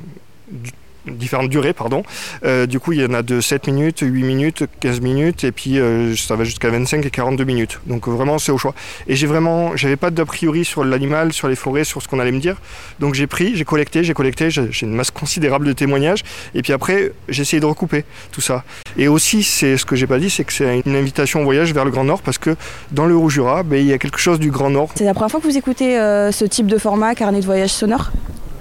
différentes 1.08 1.50
durées, 1.50 1.74
pardon. 1.74 2.04
Euh, 2.44 2.66
du 2.66 2.80
coup, 2.80 2.94
il 2.94 3.02
y 3.02 3.06
en 3.06 3.14
a 3.14 3.22
de 3.22 3.42
7 3.42 3.68
minutes, 3.68 4.00
8 4.02 4.24
minutes, 4.24 4.64
15 4.80 5.02
minutes, 5.02 5.44
et 5.44 5.52
puis 5.52 5.80
euh, 5.80 6.16
ça 6.16 6.36
va 6.36 6.44
jusqu'à 6.44 6.70
25 6.70 7.06
et 7.06 7.10
42 7.10 7.44
minutes. 7.44 7.80
Donc 7.88 8.08
vraiment, 8.08 8.40
c'est 8.40 8.52
au 8.52 8.58
choix. 8.58 8.74
Et 9.08 9.16
j'ai 9.16 9.28
vraiment, 9.28 9.76
j'avais 9.76 9.96
pas 9.96 10.10
d'a 10.12 10.26
priori 10.26 10.66
sur 10.66 10.84
l'animal, 10.84 11.34
sur 11.34 11.48
les 11.48 11.56
forêts, 11.56 11.84
sur 11.84 12.02
ce 12.02 12.08
qu'on 12.08 12.20
allait 12.20 12.32
me 12.32 12.40
dire. 12.40 12.58
Donc 13.00 13.14
j'ai 13.14 13.28
pris, 13.28 13.56
j'ai 13.56 13.66
collecté, 13.66 14.04
j'ai 14.04 14.14
collecté, 14.14 14.50
j'ai 14.50 14.72
j'ai 14.72 14.86
une 14.86 14.96
masse 14.96 15.12
considérable 15.12 15.66
de 15.66 15.74
témoignages, 15.74 16.24
et 16.56 16.62
puis 16.62 16.74
après, 16.74 17.12
j'ai 17.30 17.42
essayé 17.44 17.60
de 17.60 17.66
recouper 17.66 18.06
tout 18.32 18.42
ça. 18.42 18.64
Et 18.98 19.08
aussi, 19.08 19.44
c'est 19.44 19.78
ce 19.78 19.86
que 19.86 19.96
j'ai 19.96 20.08
pas 20.08 20.20
dit, 20.20 20.30
c'est 20.30 20.44
que 20.44 20.54
c'est 20.54 20.82
une 20.86 20.96
invitation 20.96 21.42
au 21.42 21.44
voyage 21.44 21.74
vers 21.74 21.86
le 21.86 21.92
Grand 21.92 22.04
Nord, 22.04 22.22
parce 22.22 22.38
que 22.38 22.56
dans 22.92 23.06
le 23.06 23.16
Haut-Jura, 23.16 23.64
ben, 23.64 23.78
il 23.78 23.88
y 23.88 23.94
a 23.94 23.98
quelque 23.98 24.20
chose 24.20 24.40
du 24.40 24.52
Grand 24.52 24.70
Nord 24.70 24.90
C'est 24.96 25.06
la 25.06 25.14
première 25.14 25.32
fois 25.32 25.40
que 25.40 25.46
vous 25.46 25.58
écoutez 25.58 26.00
euh, 26.00 26.32
ce 26.32 26.46
type 26.46 26.68
de 26.68 26.78
format, 26.78 27.16
carnet 27.16 27.40
de 27.40 27.46
voyage 27.46 27.72
sonore? 27.72 28.12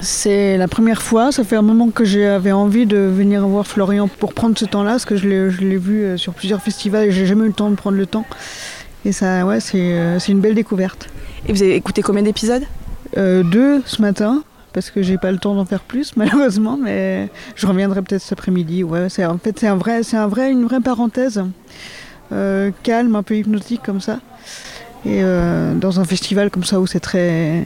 C'est 0.03 0.57
la 0.57 0.67
première 0.67 1.01
fois, 1.01 1.31
ça 1.31 1.45
fait 1.45 1.55
un 1.55 1.63
moment 1.63 1.91
que 1.91 2.05
j'avais 2.05 2.51
envie 2.51 2.87
de 2.87 2.97
venir 2.97 3.47
voir 3.47 3.65
Florian 3.69 4.09
pour 4.09 4.35
prendre 4.35 4.59
ce 4.59 4.65
temps-là, 4.65 4.91
parce 4.93 5.05
que 5.05 5.15
je 5.15 5.29
l'ai, 5.29 5.77
vu 5.77 6.03
euh, 6.03 6.17
sur 6.17 6.35
plusieurs 6.35 6.61
festivals 6.61 7.05
et 7.05 7.13
j'ai 7.13 7.25
jamais 7.25 7.45
eu 7.45 7.49
le 7.49 7.53
temps 7.53 7.71
de 7.71 7.77
prendre 7.77 7.97
le 7.97 8.07
temps. 8.07 8.27
Et 9.05 9.13
ça, 9.13 9.47
ouais, 9.47 9.61
c'est, 9.61 9.79
euh, 9.79 10.19
c'est 10.19 10.33
une 10.33 10.41
belle 10.41 10.57
découverte. 10.57 11.09
Et 11.47 11.53
vous 11.53 11.63
avez 11.63 11.77
écouté 11.77 12.03
combien 12.03 12.25
d'épisodes? 12.25 12.65
Euh, 13.17 13.45
deux 13.45 13.81
ce 13.87 14.03
matin, 14.03 14.43
parce 14.73 14.91
que 14.91 15.03
j'ai 15.03 15.19
pas 15.19 15.31
le 15.31 15.39
temps 15.39 15.55
d'en 15.55 15.67
faire 15.67 15.83
plus 15.83 16.13
malheureusement, 16.17 16.77
mais 16.77 17.29
je 17.55 17.69
reviendrai 17.69 18.03
peut-être 18.03 18.23
cet 18.23 18.33
après-midi. 18.33 18.83
Ouais, 18.83 19.09
c'est, 19.09 19.25
en 19.25 19.39
fait, 19.39 19.57
c'est, 19.61 19.69
un 19.69 19.77
vrai, 19.77 20.03
c'est 20.03 20.17
un 20.17 20.27
vrai, 20.27 20.51
une 20.51 20.65
vraie 20.65 20.81
parenthèse, 20.81 21.45
euh, 22.33 22.73
calme, 22.83 23.15
un 23.15 23.23
peu 23.23 23.37
hypnotique 23.37 23.83
comme 23.85 24.01
ça. 24.01 24.19
Et 25.05 25.21
euh, 25.23 25.75
dans 25.75 25.99
un 25.99 26.05
festival 26.05 26.51
comme 26.51 26.65
ça 26.65 26.81
où 26.81 26.87
c'est 26.87 27.01
très 27.01 27.65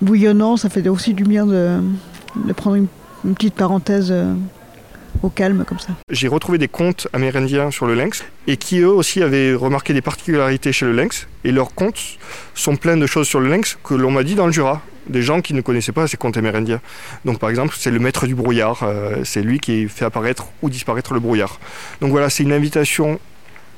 bouillonnant, 0.00 0.56
ça 0.56 0.68
fait 0.68 0.86
aussi 0.88 1.14
du 1.14 1.24
bien 1.24 1.46
de, 1.46 1.80
prendre 2.56 2.76
une, 2.76 2.86
une 3.24 3.34
petite 3.34 3.54
parenthèse 3.54 4.08
euh, 4.10 4.34
au 5.22 5.28
calme 5.28 5.64
comme 5.66 5.78
ça. 5.78 5.88
J'ai 6.10 6.28
retrouvé 6.28 6.58
des 6.58 6.68
contes 6.68 7.08
amérindiens 7.12 7.70
sur 7.70 7.86
le 7.86 7.94
lynx 7.94 8.24
et 8.46 8.56
qui 8.56 8.78
eux 8.80 8.88
aussi 8.88 9.22
avaient 9.22 9.54
remarqué 9.54 9.92
des 9.92 10.02
particularités 10.02 10.72
chez 10.72 10.86
le 10.86 10.92
lynx 10.92 11.26
et 11.44 11.52
leurs 11.52 11.74
contes 11.74 12.18
sont 12.54 12.76
pleins 12.76 12.96
de 12.96 13.06
choses 13.06 13.26
sur 13.26 13.40
le 13.40 13.48
lynx 13.48 13.78
que 13.82 13.94
l'on 13.94 14.10
m'a 14.10 14.22
dit 14.22 14.34
dans 14.34 14.46
le 14.46 14.52
Jura 14.52 14.82
des 15.08 15.22
gens 15.22 15.40
qui 15.40 15.54
ne 15.54 15.60
connaissaient 15.60 15.92
pas 15.92 16.06
ces 16.08 16.16
contes 16.16 16.36
amérindiens. 16.36 16.80
Donc 17.24 17.38
par 17.38 17.50
exemple, 17.50 17.74
c'est 17.78 17.90
le 17.90 17.98
maître 17.98 18.26
du 18.26 18.34
brouillard, 18.34 18.82
euh, 18.82 19.22
c'est 19.24 19.42
lui 19.42 19.60
qui 19.60 19.88
fait 19.88 20.04
apparaître 20.04 20.46
ou 20.62 20.70
disparaître 20.70 21.14
le 21.14 21.20
brouillard. 21.20 21.58
Donc 22.00 22.10
voilà, 22.10 22.30
c'est 22.30 22.42
une 22.42 22.52
invitation 22.52 23.20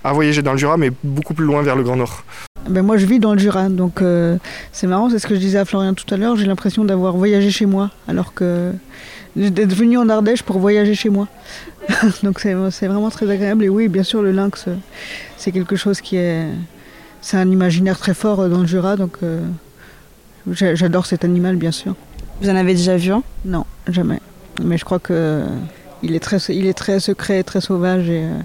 à 0.05 0.13
voyager 0.13 0.43
dans 0.43 0.53
le 0.53 0.59
Jura, 0.59 0.77
mais 0.77 0.91
beaucoup 1.03 1.35
plus 1.35 1.45
loin 1.45 1.63
vers 1.63 1.77
le 1.77 1.83
Grand 1.83 1.97
Nord. 1.97 2.25
Ben 2.69 2.83
moi, 2.83 2.97
je 2.97 3.07
vis 3.07 3.19
dans 3.19 3.33
le 3.33 3.39
Jura, 3.39 3.69
donc 3.69 4.03
euh, 4.03 4.37
c'est 4.73 4.87
marrant, 4.87 5.09
c'est 5.11 5.19
ce 5.19 5.27
que 5.27 5.35
je 5.35 5.41
disais 5.41 5.59
à 5.59 5.65
Florian 5.65 5.95
tout 5.95 6.13
à 6.13 6.17
l'heure, 6.17 6.37
j'ai 6.37 6.47
l'impression 6.47 6.85
d'avoir 6.85 7.17
voyagé 7.17 7.51
chez 7.51 7.67
moi, 7.67 7.91
alors 8.07 8.35
que 8.35 8.73
d'être 9.37 9.75
venu 9.75 9.97
en 9.97 10.09
Ardèche 10.09 10.43
pour 10.43 10.59
voyager 10.59 10.95
chez 10.95 11.09
moi. 11.09 11.29
donc 12.23 12.41
c'est 12.41 12.53
vraiment 12.55 13.11
très 13.11 13.31
agréable, 13.31 13.65
et 13.65 13.69
oui, 13.69 13.89
bien 13.89 14.03
sûr, 14.03 14.23
le 14.23 14.33
lynx, 14.33 14.67
c'est 15.37 15.53
quelque 15.53 15.77
chose 15.77 16.01
qui 16.01 16.17
est... 16.17 16.47
C'est 17.21 17.37
un 17.37 17.51
imaginaire 17.51 17.99
très 17.99 18.15
fort 18.15 18.49
dans 18.49 18.61
le 18.61 18.67
Jura, 18.67 18.97
donc 18.97 19.17
euh, 19.23 19.41
j'adore 20.53 21.07
cet 21.07 21.25
animal, 21.25 21.57
bien 21.57 21.73
sûr. 21.73 21.97
Vous 22.41 22.49
en 22.49 22.55
avez 22.55 22.75
déjà 22.75 22.97
vu 22.97 23.11
un? 23.11 23.23
Non, 23.45 23.65
jamais. 23.89 24.21
Mais 24.63 24.79
je 24.79 24.85
crois 24.85 24.99
que 24.99 25.43
il 26.03 26.15
est 26.15 26.21
très, 26.21 26.39
il 26.51 26.67
est 26.67 26.75
très 26.75 27.01
secret, 27.01 27.43
très 27.43 27.61
sauvage 27.61 28.09
et 28.09 28.25
euh, 28.25 28.39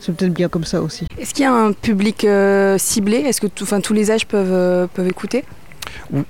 c'est 0.00 0.14
peut-être 0.14 0.32
bien 0.32 0.48
comme 0.48 0.64
ça 0.64 0.82
aussi. 0.82 1.06
Est-ce 1.18 1.34
qu'il 1.34 1.44
y 1.44 1.46
a 1.46 1.52
un 1.52 1.72
public 1.72 2.24
euh, 2.24 2.78
ciblé? 2.78 3.18
Est-ce 3.18 3.40
que 3.40 3.46
tous 3.46 3.92
les 3.92 4.10
âges 4.10 4.26
peuvent, 4.26 4.52
euh, 4.52 4.86
peuvent 4.92 5.08
écouter? 5.08 5.44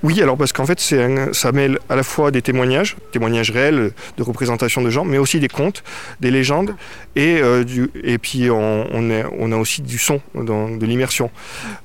Oui, 0.01 0.21
alors 0.21 0.37
parce 0.37 0.53
qu'en 0.53 0.65
fait, 0.65 0.79
ça 0.79 1.51
mêle 1.51 1.77
à 1.89 1.95
la 1.95 2.03
fois 2.03 2.31
des 2.31 2.41
témoignages, 2.41 2.95
témoignages 3.11 3.51
réels 3.51 3.91
de 4.17 4.23
représentation 4.23 4.81
de 4.81 4.89
gens, 4.89 5.03
mais 5.03 5.17
aussi 5.17 5.39
des 5.39 5.49
contes, 5.49 5.83
des 6.19 6.31
légendes, 6.31 6.75
et, 7.15 7.39
euh, 7.41 7.63
et 8.03 8.17
puis 8.17 8.49
on, 8.49 8.87
on, 8.91 9.51
a 9.51 9.57
aussi 9.57 9.81
du 9.81 9.97
son, 9.97 10.21
de 10.35 10.85
l'immersion. 10.85 11.29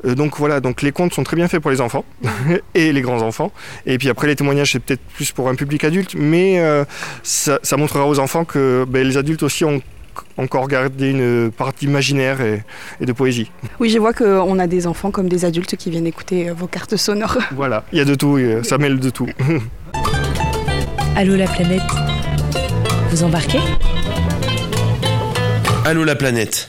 donc 0.04 0.38
voilà, 0.38 0.60
donc 0.60 0.80
les 0.80 0.92
contes 0.92 1.12
sont 1.12 1.24
très 1.24 1.36
bien 1.36 1.48
faits 1.48 1.60
pour 1.60 1.70
les 1.70 1.80
enfants 1.80 2.04
et 2.74 2.92
les 2.92 3.00
grands-enfants. 3.02 3.52
Et 3.84 3.98
puis 3.98 4.08
après, 4.08 4.26
les 4.26 4.36
témoignages, 4.36 4.72
c'est 4.72 4.80
peut-être 4.80 5.02
plus 5.14 5.32
pour 5.32 5.48
un 5.48 5.54
public 5.54 5.84
adulte, 5.84 6.14
mais 6.14 6.62
ça, 7.22 7.58
montrera 7.76 8.06
aux 8.06 8.18
enfants 8.18 8.44
que 8.44 8.84
ben, 8.88 9.06
les 9.06 9.16
adultes 9.16 9.42
aussi 9.42 9.64
ont 9.64 9.82
encore 10.36 10.68
garder 10.68 11.10
une 11.10 11.50
partie 11.50 11.86
imaginaire 11.86 12.40
et, 12.40 12.62
de 13.00 13.12
poésie. 13.12 13.50
Oui, 13.80 13.90
je 13.90 13.98
vois 13.98 14.12
qu'on 14.12 14.58
a 14.58 14.66
des 14.66 14.86
enfants 14.86 15.10
comme 15.10 15.28
des 15.28 15.44
adultes 15.44 15.76
qui 15.76 15.90
viennent 15.90 16.06
écouter 16.06 16.48
euh, 16.48 16.54
vos 16.54 16.66
cartes 16.66 16.96
sonores. 16.96 17.38
Voilà, 17.52 17.84
il 17.92 17.98
y 17.98 18.00
a 18.00 18.04
de 18.04 18.14
tout, 18.14 18.36
euh, 18.36 18.62
ça 18.62 18.78
mêle 18.78 18.98
de 18.98 19.10
tout. 19.10 19.28
Allô 21.16 21.36
la 21.36 21.46
planète, 21.46 21.82
vous 23.10 23.22
embarquez? 23.22 23.60
Allô 25.84 26.04
la 26.04 26.14
planète. 26.14 26.68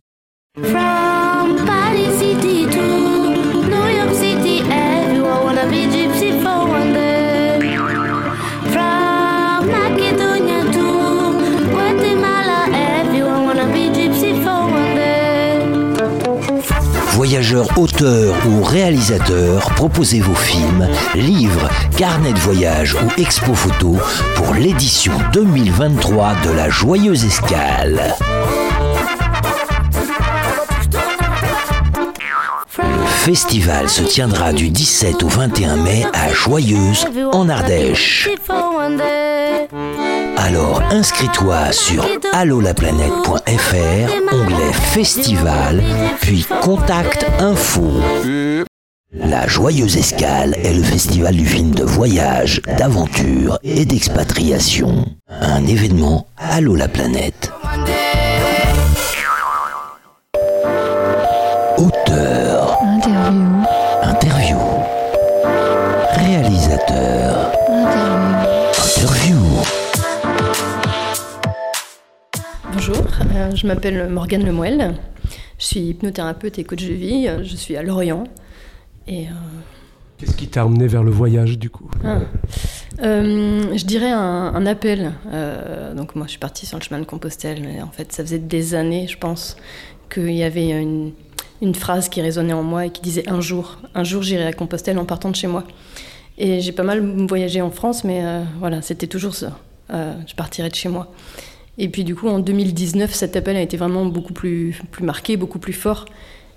Voyageurs, 17.23 17.77
auteurs 17.77 18.35
ou 18.45 18.63
réalisateurs, 18.63 19.69
proposez 19.75 20.19
vos 20.19 20.35
films, 20.35 20.89
livres, 21.15 21.69
carnets 21.95 22.33
de 22.33 22.39
voyage 22.39 22.95
ou 22.95 23.21
expo 23.21 23.53
photo 23.53 23.95
pour 24.35 24.53
l'édition 24.53 25.13
2023 25.31 26.33
de 26.45 26.51
la 26.51 26.69
Joyeuse 26.69 27.23
Escale. 27.23 28.13
Le 32.77 33.05
festival 33.07 33.87
se 33.87 34.03
tiendra 34.03 34.51
du 34.51 34.69
17 34.69 35.23
au 35.23 35.29
21 35.29 35.77
mai 35.77 36.05
à 36.11 36.33
Joyeuse, 36.33 37.07
en 37.31 37.47
Ardèche. 37.47 38.27
Alors 40.53 40.83
inscris-toi 40.91 41.71
sur 41.71 42.05
allolaplanète.fr, 42.31 44.11
onglet 44.31 44.71
Festival, 44.71 45.81
puis 46.21 46.45
Contact 46.61 47.25
Info. 47.39 47.89
La 49.11 49.47
Joyeuse 49.47 49.97
Escale 49.97 50.53
est 50.63 50.75
le 50.75 50.83
festival 50.83 51.35
du 51.35 51.47
film 51.47 51.71
de 51.71 51.83
voyage, 51.83 52.61
d'aventure 52.77 53.57
et 53.63 53.83
d'expatriation. 53.83 55.07
Un 55.27 55.65
événement 55.65 56.27
Allo 56.37 56.75
la 56.75 56.87
planète. 56.87 57.51
Auteur. 61.79 62.77
Interview. 62.83 63.63
Interview. 64.03 64.57
Réalisateur. 66.11 67.32
Je 73.55 73.67
m'appelle 73.67 74.09
Morgane 74.09 74.45
Lemoel. 74.45 74.95
Je 75.59 75.65
suis 75.65 75.79
hypnothérapeute 75.79 76.59
et 76.59 76.63
coach 76.63 76.83
de 76.83 76.93
vie. 76.93 77.29
Je 77.43 77.55
suis 77.55 77.75
à 77.75 77.83
Lorient. 77.83 78.25
Et 79.07 79.27
euh, 79.27 79.31
Qu'est-ce 80.17 80.35
qui 80.35 80.47
t'a 80.47 80.65
emmené 80.65 80.87
vers 80.87 81.03
le 81.03 81.11
voyage 81.11 81.59
du 81.59 81.69
coup 81.69 81.89
ah. 82.03 82.19
euh, 83.01 83.75
Je 83.75 83.85
dirais 83.85 84.11
un, 84.11 84.65
appel. 84.65 85.13
donc 85.95 86.15
moi 86.15 86.25
je 86.25 86.31
suis 86.31 86.39
partie 86.39 86.65
sur 86.65 86.77
le 86.77 86.83
chemin 86.83 86.99
de 86.99 87.05
Compostelle. 87.05 87.61
Mais 87.61 87.81
en 87.81 87.91
fait 87.91 88.11
ça 88.11 88.23
faisait 88.23 88.39
des 88.39 88.75
années 88.75 89.07
je 89.07 89.17
pense 89.17 89.57
qu'il 90.11 90.33
y 90.33 90.43
avait 90.43 90.69
une, 90.69 91.11
une, 91.61 91.75
phrase 91.75 92.09
qui 92.09 92.21
résonnait 92.21 92.53
en 92.53 92.63
moi 92.63 92.85
et 92.85 92.89
qui 92.89 93.01
disait 93.01 93.27
un 93.29 93.41
jour, 93.41 93.79
un 93.95 94.03
jour 94.03 94.21
j'irai 94.21 94.45
à 94.45 94.53
Compostelle 94.53 94.97
en 94.99 95.05
partant 95.05 95.29
de 95.29 95.35
chez 95.35 95.47
moi. 95.47 95.63
Et 96.37 96.61
j'ai 96.61 96.71
pas 96.71 96.83
mal 96.83 97.01
voyagé 97.27 97.61
en 97.61 97.71
France 97.71 98.03
mais 98.03 98.23
voilà 98.59 98.81
c'était 98.81 99.07
toujours 99.07 99.35
ça. 99.35 99.57
je 99.89 100.35
partirai 100.35 100.69
de 100.69 100.75
chez 100.75 100.89
moi. 100.89 101.11
Et 101.77 101.89
puis 101.89 102.03
du 102.03 102.15
coup, 102.15 102.27
en 102.27 102.39
2019, 102.39 103.13
cet 103.13 103.35
appel 103.35 103.55
a 103.57 103.61
été 103.61 103.77
vraiment 103.77 104.05
beaucoup 104.05 104.33
plus, 104.33 104.79
plus 104.91 105.03
marqué, 105.03 105.37
beaucoup 105.37 105.59
plus 105.59 105.73
fort. 105.73 106.05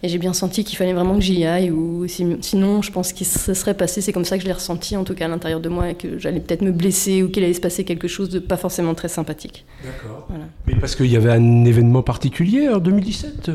Et 0.02 0.08
j'ai 0.08 0.18
bien 0.18 0.32
senti 0.32 0.62
qu'il 0.62 0.76
fallait 0.76 0.92
vraiment 0.92 1.14
que 1.14 1.22
j'y 1.22 1.44
aille, 1.44 1.70
ou 1.70 2.06
sinon, 2.06 2.82
je 2.82 2.92
pense 2.92 3.12
qu'il 3.12 3.26
se 3.26 3.54
serait 3.54 3.74
passé, 3.74 4.00
c'est 4.00 4.12
comme 4.12 4.24
ça 4.24 4.36
que 4.36 4.42
je 4.42 4.46
l'ai 4.46 4.52
ressenti, 4.52 4.96
en 4.96 5.04
tout 5.04 5.14
cas 5.14 5.24
à 5.24 5.28
l'intérieur 5.28 5.60
de 5.60 5.68
moi, 5.68 5.90
et 5.90 5.94
que 5.94 6.18
j'allais 6.18 6.40
peut-être 6.40 6.62
me 6.62 6.70
blesser, 6.70 7.22
ou 7.22 7.30
qu'il 7.30 7.42
allait 7.44 7.54
se 7.54 7.60
passer 7.60 7.84
quelque 7.84 8.06
chose 8.06 8.28
de 8.28 8.38
pas 8.38 8.58
forcément 8.58 8.94
très 8.94 9.08
sympathique. 9.08 9.64
D'accord. 9.82 10.28
Mais 10.66 10.74
parce 10.78 10.94
qu'il 10.96 11.06
y 11.06 11.16
avait 11.16 11.30
un 11.30 11.64
événement 11.64 12.02
particulier 12.02 12.68
en 12.68 12.78
2017 12.78 13.50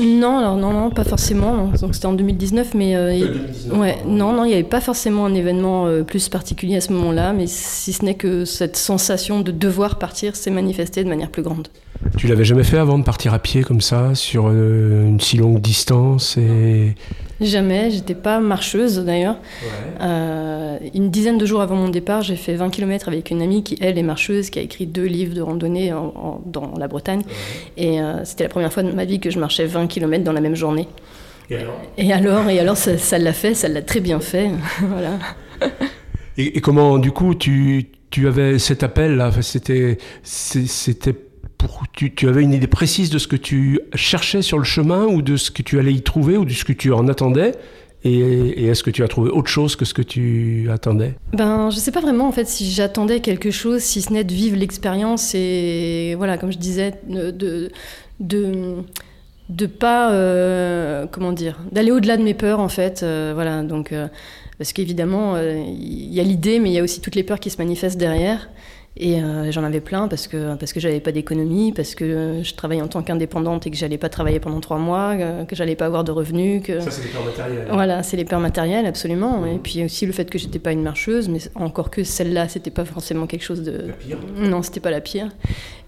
Non, 0.00 0.38
alors 0.38 0.56
non, 0.56 0.72
non, 0.72 0.90
pas 0.90 1.04
forcément. 1.04 1.68
Donc 1.80 1.94
c'était 1.94 2.06
en 2.06 2.14
2019, 2.14 2.74
mais. 2.74 2.96
Euh, 2.96 3.34
ouais, 3.72 3.98
non, 4.06 4.32
non, 4.32 4.44
il 4.44 4.48
n'y 4.48 4.54
avait 4.54 4.64
pas 4.64 4.80
forcément 4.80 5.24
un 5.26 5.34
événement 5.34 5.86
euh, 5.86 6.02
plus 6.02 6.28
particulier 6.28 6.76
à 6.76 6.80
ce 6.80 6.92
moment-là, 6.92 7.32
mais 7.32 7.46
si 7.46 7.92
ce 7.92 8.04
n'est 8.04 8.14
que 8.14 8.44
cette 8.44 8.76
sensation 8.76 9.40
de 9.40 9.52
devoir 9.52 9.98
partir 9.98 10.36
s'est 10.36 10.50
manifestée 10.50 11.04
de 11.04 11.08
manière 11.08 11.30
plus 11.30 11.42
grande. 11.42 11.68
Tu 12.16 12.26
l'avais 12.28 12.44
jamais 12.44 12.64
fait 12.64 12.78
avant 12.78 12.98
de 12.98 13.04
partir 13.04 13.34
à 13.34 13.38
pied 13.38 13.62
comme 13.62 13.80
ça, 13.80 14.14
sur 14.14 14.48
euh, 14.48 15.06
une 15.06 15.20
si 15.20 15.36
longue 15.36 15.60
distance? 15.60 15.75
Et... 16.38 16.94
Jamais, 17.40 17.90
j'étais 17.90 18.14
pas 18.14 18.40
marcheuse 18.40 18.98
d'ailleurs. 18.98 19.36
Euh, 20.00 20.78
une 20.94 21.10
dizaine 21.10 21.36
de 21.36 21.44
jours 21.44 21.60
avant 21.60 21.76
mon 21.76 21.88
départ, 21.88 22.22
j'ai 22.22 22.36
fait 22.36 22.54
20 22.54 22.70
km 22.70 23.08
avec 23.08 23.30
une 23.30 23.42
amie 23.42 23.62
qui, 23.62 23.76
elle, 23.80 23.98
est 23.98 24.02
marcheuse, 24.02 24.48
qui 24.50 24.58
a 24.58 24.62
écrit 24.62 24.86
deux 24.86 25.04
livres 25.04 25.34
de 25.34 25.42
randonnée 25.42 25.92
dans 26.46 26.72
la 26.78 26.88
Bretagne. 26.88 27.22
Et 27.76 28.00
euh, 28.00 28.24
c'était 28.24 28.44
la 28.44 28.50
première 28.50 28.72
fois 28.72 28.82
de 28.82 28.92
ma 28.92 29.04
vie 29.04 29.20
que 29.20 29.30
je 29.30 29.38
marchais 29.38 29.66
20 29.66 29.86
km 29.86 30.24
dans 30.24 30.32
la 30.32 30.40
même 30.40 30.54
journée. 30.54 30.88
Et 31.50 31.56
alors? 31.56 31.80
Et 31.98 32.12
alors, 32.12 32.48
et 32.48 32.58
alors 32.58 32.76
ça 32.76 33.18
l'a 33.18 33.32
fait, 33.32 33.54
ça 33.54 33.68
l'a 33.68 33.82
très 33.82 34.00
bien 34.00 34.20
fait. 34.20 34.50
voilà. 34.80 35.18
Et, 36.38 36.56
et, 36.56 36.60
comment, 36.60 36.98
du 36.98 37.12
coup, 37.12 37.34
tu, 37.34 37.86
tu 38.10 38.26
avais 38.26 38.58
cet 38.58 38.82
appel 38.82 39.16
là 39.16 39.30
Tu, 41.92 42.28
avais 42.28 42.42
une 42.42 42.52
idée 42.52 42.66
précise 42.66 43.10
de 43.10 43.18
ce 43.18 43.26
que 43.26 43.36
tu 43.36 43.80
cherchais 43.94 44.42
sur 44.42 44.58
le 44.58 44.64
chemin 44.64 45.06
ou 45.06 45.22
de 45.22 45.36
ce 45.36 45.50
que 45.50 45.62
tu 45.62 45.78
allais 45.78 45.92
y 45.92 46.02
trouver 46.02 46.36
ou 46.36 46.44
de 46.44 46.52
ce 46.52 46.64
que 46.64 46.72
tu 46.72 46.92
en 46.92 47.08
attendais 47.08 47.52
et, 48.04 48.66
est-ce 48.66 48.82
que 48.82 48.90
tu 48.90 49.02
as 49.02 49.08
trouvé 49.08 49.30
autre 49.30 49.48
chose 49.48 49.74
que 49.74 49.84
ce 49.84 49.94
que 49.94 50.02
tu 50.02 50.68
attendais? 50.70 51.14
Ben, 51.32 51.70
je 51.70 51.76
sais 51.76 51.90
pas 51.90 52.00
vraiment 52.00 52.28
en 52.28 52.32
fait 52.32 52.46
si 52.46 52.70
j'attendais 52.70 53.20
quelque 53.20 53.50
chose, 53.50 53.80
si 53.80 54.02
ce 54.02 54.12
n'est 54.12 54.24
de 54.24 54.32
vivre 54.32 54.56
l'expérience 54.56 55.34
et 55.34 56.14
voilà, 56.16 56.38
comme 56.38 56.52
je 56.52 56.58
disais, 56.58 56.94
de 57.08 57.70
de 58.20 58.84
de 59.48 59.66
pas 59.66 60.12
euh, 60.12 61.06
comment 61.10 61.32
dire, 61.32 61.58
d'aller 61.72 61.90
au-delà 61.90 62.16
de 62.16 62.22
mes 62.22 62.34
peurs 62.34 62.60
en 62.60 62.68
fait, 62.68 63.02
euh, 63.02 63.32
voilà. 63.34 63.62
Donc 63.62 63.92
euh, 63.92 64.08
parce 64.58 64.72
qu'évidemment 64.72 65.36
il 65.38 66.12
y 66.12 66.20
a 66.20 66.22
l'idée, 66.22 66.60
mais 66.60 66.70
il 66.70 66.74
y 66.74 66.78
a 66.78 66.82
aussi 66.82 67.00
toutes 67.00 67.14
les 67.14 67.24
peurs 67.24 67.40
qui 67.40 67.50
se 67.50 67.58
manifestent 67.58 67.98
derrière. 67.98 68.48
Et 68.98 69.22
euh, 69.22 69.52
j'en 69.52 69.62
avais 69.62 69.80
plein 69.80 70.08
parce 70.08 70.26
que, 70.26 70.54
parce 70.54 70.72
que 70.72 70.80
j'avais 70.80 71.00
pas 71.00 71.12
d'économie, 71.12 71.72
parce 71.72 71.94
que 71.94 72.40
je 72.42 72.54
travaillais 72.54 72.80
en 72.80 72.88
tant 72.88 73.02
qu'indépendante 73.02 73.66
et 73.66 73.70
que 73.70 73.76
j'allais 73.76 73.98
pas 73.98 74.08
travailler 74.08 74.40
pendant 74.40 74.60
trois 74.60 74.78
mois, 74.78 75.16
que, 75.16 75.44
que 75.44 75.54
j'allais 75.54 75.76
pas 75.76 75.84
avoir 75.84 76.02
de 76.02 76.12
revenus. 76.12 76.62
Que... 76.64 76.80
Ça, 76.80 76.90
c'est 76.90 77.02
les 77.02 77.10
peurs 77.10 77.24
matérielles. 77.24 77.68
Voilà, 77.70 78.02
c'est 78.02 78.16
les 78.16 78.24
peurs 78.24 78.40
matérielles, 78.40 78.86
absolument. 78.86 79.44
Et 79.44 79.58
puis 79.58 79.84
aussi 79.84 80.06
le 80.06 80.12
fait 80.12 80.30
que 80.30 80.38
j'étais 80.38 80.58
pas 80.58 80.72
une 80.72 80.82
marcheuse, 80.82 81.28
mais 81.28 81.40
encore 81.54 81.90
que 81.90 82.04
celle-là, 82.04 82.48
c'était 82.48 82.70
pas 82.70 82.86
forcément 82.86 83.26
quelque 83.26 83.44
chose 83.44 83.62
de. 83.62 83.86
La 83.86 83.92
pire. 83.92 84.18
Non, 84.38 84.62
c'était 84.62 84.80
pas 84.80 84.90
la 84.90 85.02
pire. 85.02 85.28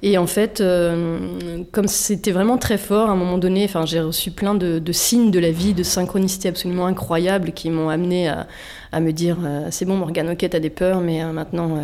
Et 0.03 0.19
en 0.19 0.27
fait, 0.27 0.61
euh, 0.61 1.65
comme 1.73 1.89
c'était 1.89 2.31
vraiment 2.31 2.59
très 2.59 2.79
fort, 2.79 3.09
à 3.09 3.13
un 3.13 3.17
moment 3.17 3.39
donné, 3.39 3.65
enfin, 3.65 3.87
j'ai 3.87 4.01
reçu 4.01 4.31
plein 4.31 4.55
de, 4.55 4.79
de, 4.79 4.93
signes 4.93 5.31
de 5.31 5.39
la 5.39 5.51
vie, 5.51 5.73
de 5.73 5.83
synchronicité 5.83 6.49
absolument 6.49 6.87
incroyables 6.87 7.53
qui 7.53 7.71
m'ont 7.71 7.89
amené 7.89 8.29
à, 8.29 8.47
à, 8.93 9.01
me 9.01 9.13
dire 9.13 9.39
euh, 9.43 9.69
c'est 9.71 9.87
bon, 9.87 9.97
Morgane, 9.97 10.31
ok, 10.31 10.47
t'as 10.51 10.61
des 10.61 10.71
peurs, 10.71 11.01
mais 11.01 11.25
euh, 11.25 11.33
maintenant 11.33 11.79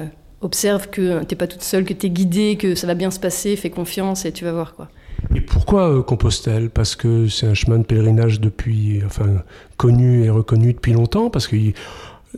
observe 0.44 0.88
que 0.90 1.24
t'es 1.24 1.36
pas 1.36 1.46
toute 1.46 1.62
seule, 1.62 1.84
que 1.84 1.94
t'es 1.94 2.10
guidée, 2.10 2.56
que 2.56 2.74
ça 2.74 2.86
va 2.86 2.94
bien 2.94 3.10
se 3.10 3.18
passer, 3.18 3.56
fais 3.56 3.70
confiance 3.70 4.24
et 4.24 4.32
tu 4.32 4.44
vas 4.44 4.52
voir 4.52 4.74
quoi. 4.74 4.88
Et 5.34 5.40
pourquoi 5.40 5.90
euh, 5.90 6.02
Compostelle? 6.02 6.70
Parce 6.70 6.96
que 6.96 7.28
c'est 7.28 7.46
un 7.46 7.54
chemin 7.54 7.78
de 7.78 7.84
pèlerinage 7.84 8.40
depuis, 8.40 9.02
enfin, 9.06 9.42
connu 9.76 10.24
et 10.24 10.30
reconnu 10.30 10.74
depuis 10.74 10.92
longtemps? 10.92 11.30
Parce 11.30 11.48
que 11.48 11.56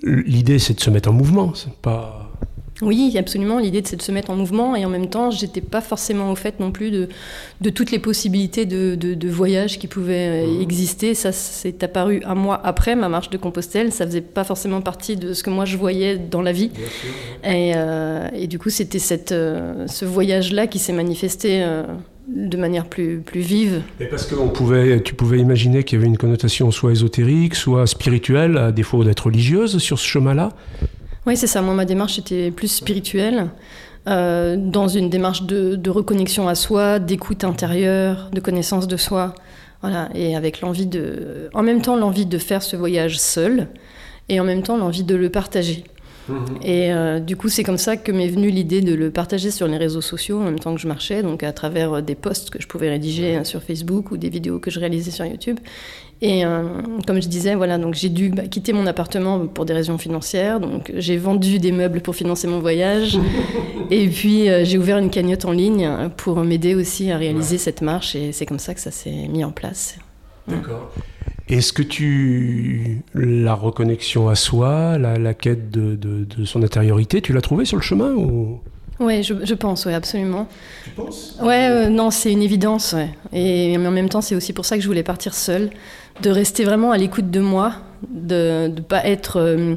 l'idée 0.02 0.58
c'est 0.58 0.74
de 0.74 0.80
se 0.80 0.90
mettre 0.90 1.10
en 1.10 1.12
mouvement, 1.12 1.52
c'est 1.54 1.74
pas. 1.74 2.25
Oui, 2.82 3.14
absolument. 3.18 3.58
L'idée, 3.58 3.82
c'est 3.84 3.96
de 3.96 4.02
se 4.02 4.12
mettre 4.12 4.30
en 4.30 4.36
mouvement 4.36 4.76
et 4.76 4.84
en 4.84 4.90
même 4.90 5.08
temps, 5.08 5.30
j'étais 5.30 5.62
pas 5.62 5.80
forcément 5.80 6.30
au 6.30 6.36
fait 6.36 6.60
non 6.60 6.72
plus 6.72 6.90
de, 6.90 7.08
de 7.62 7.70
toutes 7.70 7.90
les 7.90 7.98
possibilités 7.98 8.66
de, 8.66 8.94
de, 8.94 9.14
de 9.14 9.28
voyage 9.28 9.78
qui 9.78 9.86
pouvaient 9.86 10.44
euh, 10.44 10.60
exister. 10.60 11.14
Ça, 11.14 11.32
c'est 11.32 11.82
apparu 11.82 12.20
un 12.24 12.34
mois 12.34 12.60
après 12.64 12.94
ma 12.94 13.08
marche 13.08 13.30
de 13.30 13.38
Compostelle. 13.38 13.92
Ça 13.92 14.06
faisait 14.06 14.20
pas 14.20 14.44
forcément 14.44 14.82
partie 14.82 15.16
de 15.16 15.32
ce 15.32 15.42
que 15.42 15.50
moi 15.50 15.64
je 15.64 15.76
voyais 15.78 16.18
dans 16.18 16.42
la 16.42 16.52
vie. 16.52 16.70
Et, 17.44 17.72
euh, 17.76 18.28
et, 18.34 18.46
du 18.46 18.58
coup, 18.58 18.70
c'était 18.70 18.98
cette, 18.98 19.32
euh, 19.32 19.86
ce 19.86 20.04
voyage-là 20.04 20.66
qui 20.66 20.78
s'est 20.78 20.92
manifesté. 20.92 21.62
Euh, 21.62 21.84
de 22.28 22.56
manière 22.56 22.86
plus, 22.86 23.20
plus 23.20 23.40
vive. 23.40 23.82
Et 24.00 24.06
parce 24.06 24.26
que 24.26 24.34
on 24.34 24.48
pouvait, 24.48 25.00
tu 25.00 25.14
pouvais 25.14 25.38
imaginer 25.38 25.84
qu'il 25.84 25.96
y 25.96 26.00
avait 26.00 26.08
une 26.08 26.18
connotation 26.18 26.72
soit 26.72 26.90
ésotérique, 26.90 27.54
soit 27.54 27.86
spirituelle, 27.86 28.58
à 28.58 28.72
défaut 28.72 29.04
d'être 29.04 29.26
religieuse 29.26 29.78
sur 29.78 29.96
ce 30.00 30.06
chemin-là 30.06 30.48
oui, 31.26 31.36
c'est 31.36 31.46
ça. 31.46 31.60
Moi, 31.62 31.74
ma 31.74 31.84
démarche 31.84 32.18
était 32.18 32.50
plus 32.50 32.68
spirituelle, 32.68 33.50
euh, 34.08 34.56
dans 34.56 34.86
une 34.86 35.10
démarche 35.10 35.42
de, 35.42 35.74
de, 35.74 35.90
reconnexion 35.90 36.46
à 36.46 36.54
soi, 36.54 37.00
d'écoute 37.00 37.42
intérieure, 37.42 38.30
de 38.32 38.40
connaissance 38.40 38.86
de 38.86 38.96
soi. 38.96 39.34
Voilà. 39.82 40.08
Et 40.14 40.36
avec 40.36 40.60
l'envie 40.60 40.86
de. 40.86 41.50
En 41.54 41.62
même 41.62 41.82
temps, 41.82 41.96
l'envie 41.96 42.26
de 42.26 42.38
faire 42.38 42.62
ce 42.62 42.76
voyage 42.76 43.18
seul, 43.18 43.68
et 44.28 44.38
en 44.38 44.44
même 44.44 44.62
temps, 44.62 44.76
l'envie 44.76 45.02
de 45.02 45.16
le 45.16 45.28
partager. 45.28 45.84
Mmh. 46.28 46.34
Et 46.62 46.92
euh, 46.92 47.20
du 47.20 47.36
coup, 47.36 47.48
c'est 47.48 47.62
comme 47.62 47.78
ça 47.78 47.96
que 47.96 48.10
m'est 48.12 48.28
venue 48.28 48.50
l'idée 48.50 48.80
de 48.80 48.94
le 48.94 49.10
partager 49.10 49.50
sur 49.50 49.66
les 49.66 49.76
réseaux 49.76 50.00
sociaux 50.00 50.40
en 50.40 50.44
même 50.44 50.58
temps 50.58 50.74
que 50.74 50.80
je 50.80 50.88
marchais, 50.88 51.22
donc 51.22 51.42
à 51.42 51.52
travers 51.52 52.02
des 52.02 52.14
posts 52.14 52.50
que 52.50 52.60
je 52.60 52.66
pouvais 52.66 52.90
rédiger 52.90 53.44
sur 53.44 53.62
Facebook 53.62 54.10
ou 54.10 54.16
des 54.16 54.28
vidéos 54.28 54.58
que 54.58 54.70
je 54.70 54.80
réalisais 54.80 55.12
sur 55.12 55.24
YouTube. 55.24 55.58
Et 56.22 56.44
euh, 56.46 56.62
comme 57.06 57.20
je 57.20 57.28
disais, 57.28 57.54
voilà, 57.54 57.76
donc 57.76 57.94
j'ai 57.94 58.08
dû 58.08 58.30
bah, 58.30 58.44
quitter 58.44 58.72
mon 58.72 58.86
appartement 58.86 59.46
pour 59.46 59.66
des 59.66 59.74
raisons 59.74 59.98
financières. 59.98 60.60
Donc 60.60 60.92
j'ai 60.96 61.18
vendu 61.18 61.58
des 61.58 61.72
meubles 61.72 62.00
pour 62.00 62.16
financer 62.16 62.46
mon 62.46 62.60
voyage. 62.60 63.18
et 63.90 64.08
puis 64.08 64.48
euh, 64.48 64.64
j'ai 64.64 64.78
ouvert 64.78 64.98
une 64.98 65.10
cagnotte 65.10 65.44
en 65.44 65.52
ligne 65.52 65.88
pour 66.16 66.42
m'aider 66.42 66.74
aussi 66.74 67.10
à 67.10 67.18
réaliser 67.18 67.56
ouais. 67.56 67.58
cette 67.58 67.82
marche. 67.82 68.16
Et 68.16 68.32
c'est 68.32 68.46
comme 68.46 68.58
ça 68.58 68.74
que 68.74 68.80
ça 68.80 68.90
s'est 68.90 69.28
mis 69.28 69.44
en 69.44 69.52
place. 69.52 69.98
D'accord. 70.48 70.92
Est-ce 71.48 71.72
que 71.72 71.82
tu 71.82 73.02
la 73.14 73.54
reconnexion 73.54 74.28
à 74.28 74.34
soi, 74.34 74.98
la, 74.98 75.16
la 75.18 75.34
quête 75.34 75.70
de, 75.70 75.94
de, 75.94 76.24
de, 76.24 76.44
son 76.44 76.62
intériorité, 76.62 77.20
tu 77.20 77.32
l'as 77.32 77.40
trouvée 77.40 77.64
sur 77.64 77.76
le 77.76 77.82
chemin 77.82 78.12
ou? 78.12 78.60
Oui, 78.98 79.22
je, 79.22 79.34
je, 79.44 79.54
pense, 79.54 79.84
oui, 79.84 79.92
absolument. 79.92 80.48
Tu 80.84 80.90
penses? 80.90 81.36
Ouais, 81.40 81.68
euh, 81.68 81.88
non, 81.88 82.10
c'est 82.10 82.32
une 82.32 82.42
évidence. 82.42 82.94
Ouais. 82.94 83.10
Et 83.32 83.76
mais 83.76 83.86
en 83.86 83.90
même 83.90 84.08
temps, 84.08 84.22
c'est 84.22 84.34
aussi 84.34 84.54
pour 84.54 84.64
ça 84.64 84.76
que 84.76 84.82
je 84.82 84.88
voulais 84.88 85.02
partir 85.02 85.34
seule, 85.34 85.70
de 86.22 86.30
rester 86.30 86.64
vraiment 86.64 86.92
à 86.92 86.98
l'écoute 86.98 87.30
de 87.30 87.40
moi, 87.40 87.72
de 88.08 88.68
ne 88.68 88.80
pas 88.80 89.06
être 89.06 89.36
euh, 89.36 89.74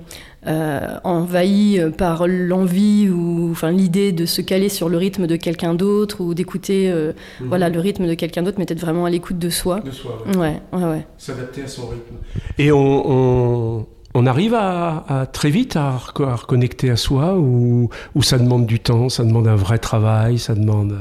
euh, 0.47 0.97
envahi 1.03 1.79
par 1.97 2.27
l'envie 2.27 3.09
ou 3.09 3.49
enfin 3.51 3.71
l'idée 3.71 4.11
de 4.11 4.25
se 4.25 4.41
caler 4.41 4.69
sur 4.69 4.89
le 4.89 4.97
rythme 4.97 5.27
de 5.27 5.35
quelqu'un 5.35 5.73
d'autre 5.73 6.21
ou 6.21 6.33
d'écouter 6.33 6.89
euh, 6.89 7.11
mmh. 7.41 7.45
voilà 7.47 7.69
le 7.69 7.79
rythme 7.79 8.07
de 8.07 8.13
quelqu'un 8.13 8.43
d'autre, 8.43 8.57
mais 8.59 8.65
d'être 8.65 8.79
vraiment 8.79 9.05
à 9.05 9.09
l'écoute 9.09 9.39
de 9.39 9.49
soi. 9.49 9.79
De 9.81 9.91
soi. 9.91 10.23
Ouais, 10.37 10.37
ouais, 10.37 10.61
ouais. 10.73 10.83
ouais. 10.83 11.07
S'adapter 11.17 11.63
à 11.63 11.67
son 11.67 11.87
rythme. 11.87 12.15
Et 12.57 12.71
on, 12.71 13.79
on 13.79 13.85
on 14.15 14.25
arrive 14.25 14.55
à, 14.55 15.05
à, 15.07 15.25
très 15.27 15.51
vite 15.51 15.75
à, 15.75 15.89
à, 15.89 16.35
reconnecter 16.35 16.89
à 16.89 16.95
soi 16.95 17.37
ou, 17.37 17.89
ou, 18.15 18.23
ça 18.23 18.39
demande 18.39 18.65
du 18.65 18.79
temps, 18.79 19.07
ça 19.07 19.23
demande 19.23 19.47
un 19.47 19.55
vrai 19.55 19.77
travail, 19.77 20.39
ça 20.39 20.55
demande... 20.55 20.97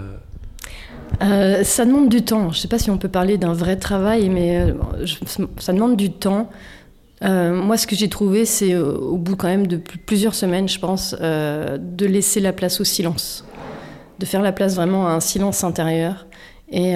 Euh, 1.22 1.64
ça 1.64 1.84
demande 1.84 2.08
du 2.08 2.22
temps. 2.22 2.50
Je 2.50 2.58
ne 2.58 2.60
sais 2.60 2.68
pas 2.68 2.78
si 2.78 2.90
on 2.90 2.98
peut 2.98 3.08
parler 3.08 3.38
d'un 3.38 3.52
vrai 3.52 3.76
travail, 3.76 4.28
mais 4.28 4.60
euh, 4.60 5.06
ça 5.58 5.72
demande 5.72 5.96
du 5.96 6.10
temps. 6.10 6.50
Euh, 7.24 7.54
moi, 7.54 7.76
ce 7.76 7.86
que 7.86 7.96
j'ai 7.96 8.08
trouvé, 8.08 8.44
c'est 8.44 8.76
au 8.76 9.16
bout 9.16 9.36
quand 9.36 9.48
même 9.48 9.66
de 9.66 9.76
plusieurs 9.76 10.34
semaines, 10.34 10.68
je 10.68 10.78
pense, 10.78 11.14
de 11.14 12.06
laisser 12.06 12.40
la 12.40 12.52
place 12.52 12.80
au 12.80 12.84
silence, 12.84 13.44
de 14.20 14.26
faire 14.26 14.42
la 14.42 14.52
place 14.52 14.76
vraiment 14.76 15.08
à 15.08 15.10
un 15.10 15.20
silence 15.20 15.64
intérieur. 15.64 16.26
Et 16.70 16.94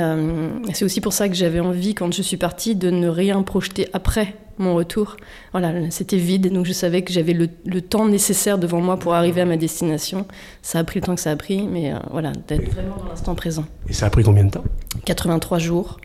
c'est 0.75 0.85
aussi 0.85 1.01
pour 1.01 1.13
ça 1.13 1.29
que 1.29 1.35
j'avais 1.35 1.59
envie, 1.59 1.95
quand 1.95 2.13
je 2.13 2.23
suis 2.23 2.37
partie, 2.37 2.77
de 2.77 2.91
ne 2.91 3.09
rien 3.09 3.43
projeter 3.43 3.89
après 3.93 4.37
mon 4.59 4.75
retour. 4.75 5.17
Voilà, 5.53 5.73
c'était 5.91 6.17
vide, 6.17 6.53
donc 6.53 6.67
je 6.67 6.73
savais 6.73 7.03
que 7.03 7.13
j'avais 7.13 7.33
le, 7.33 7.49
le, 7.67 7.81
temps 7.81 8.07
nécessaire 8.07 8.59
devant 8.59 8.81
moi 8.81 8.97
pour 8.97 9.15
arriver 9.15 9.41
à 9.41 9.45
ma 9.45 9.57
destination. 9.57 10.27
Ça 10.63 10.79
a 10.79 10.85
pris 10.85 11.01
le 11.01 11.07
temps 11.07 11.15
que 11.15 11.21
ça 11.21 11.31
a 11.31 11.37
pris, 11.37 11.63
mais 11.63 11.93
euh, 11.93 11.99
voilà, 12.11 12.33
d'être 12.49 12.71
vraiment 12.71 12.97
dans 12.97 13.09
l'instant 13.09 13.35
présent. 13.35 13.65
Et 13.89 13.93
ça 13.93 14.07
a 14.07 14.11
pris 14.11 14.23
combien 14.23 14.45
de 14.45 14.51
temps? 14.51 14.65
83 15.05 15.59
jours. 15.59 15.99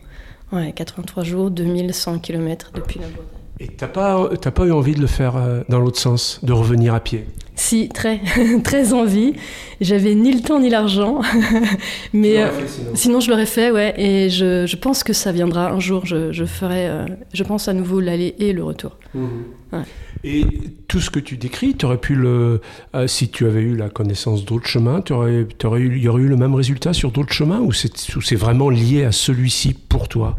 Ouais, 0.52 0.72
83 0.72 1.24
jours, 1.24 1.50
2100 1.50 2.20
km 2.20 2.70
depuis 2.74 3.00
la 3.00 3.06
Bretagne. 3.08 3.37
Et 3.60 3.68
t'as 3.68 3.88
pas, 3.88 4.30
t'as 4.40 4.50
pas 4.50 4.66
eu 4.66 4.72
envie 4.72 4.94
de 4.94 5.00
le 5.00 5.06
faire 5.06 5.36
euh, 5.36 5.62
dans 5.68 5.80
l'autre 5.80 5.98
sens, 5.98 6.40
de 6.44 6.52
revenir 6.52 6.94
à 6.94 7.00
pied? 7.00 7.26
Si, 7.58 7.88
très, 7.88 8.20
très 8.64 8.92
envie. 8.92 9.34
J'avais 9.80 10.14
ni 10.14 10.32
le 10.32 10.40
temps 10.40 10.60
ni 10.60 10.70
l'argent, 10.70 11.20
mais 12.12 12.38
euh, 12.38 12.50
sinon? 12.66 12.90
sinon. 12.94 13.20
je 13.20 13.30
l'aurais 13.30 13.46
fait, 13.46 13.72
ouais. 13.72 13.94
Et 14.00 14.30
je, 14.30 14.64
je, 14.64 14.76
pense 14.76 15.02
que 15.02 15.12
ça 15.12 15.32
viendra 15.32 15.70
un 15.72 15.80
jour. 15.80 16.06
Je, 16.06 16.30
je 16.30 16.44
ferai, 16.44 16.88
euh, 16.88 17.06
je 17.34 17.42
pense 17.42 17.66
à 17.66 17.72
nouveau 17.72 17.98
l'aller 17.98 18.36
et 18.38 18.52
le 18.52 18.62
retour. 18.62 18.96
Mmh. 19.12 19.26
Ouais. 19.72 19.82
Et 20.22 20.44
tout 20.86 21.00
ce 21.00 21.10
que 21.10 21.18
tu 21.18 21.36
décris, 21.36 21.74
tu 21.76 21.84
aurais 21.84 21.98
pu 21.98 22.14
le, 22.14 22.60
euh, 22.94 23.06
si 23.08 23.28
tu 23.28 23.44
avais 23.46 23.62
eu 23.62 23.76
la 23.76 23.88
connaissance 23.88 24.44
d'autres 24.44 24.66
chemins, 24.66 25.02
aurais, 25.10 25.46
aurais 25.64 25.80
eu, 25.80 25.96
il 25.96 26.02
y 26.02 26.08
aurait 26.08 26.22
eu 26.22 26.28
le 26.28 26.36
même 26.36 26.54
résultat 26.54 26.92
sur 26.92 27.10
d'autres 27.10 27.32
chemins, 27.32 27.60
ou 27.60 27.72
c'est 27.72 28.36
vraiment 28.36 28.70
lié 28.70 29.04
à 29.04 29.12
celui-ci 29.12 29.74
pour 29.74 30.08
toi? 30.08 30.36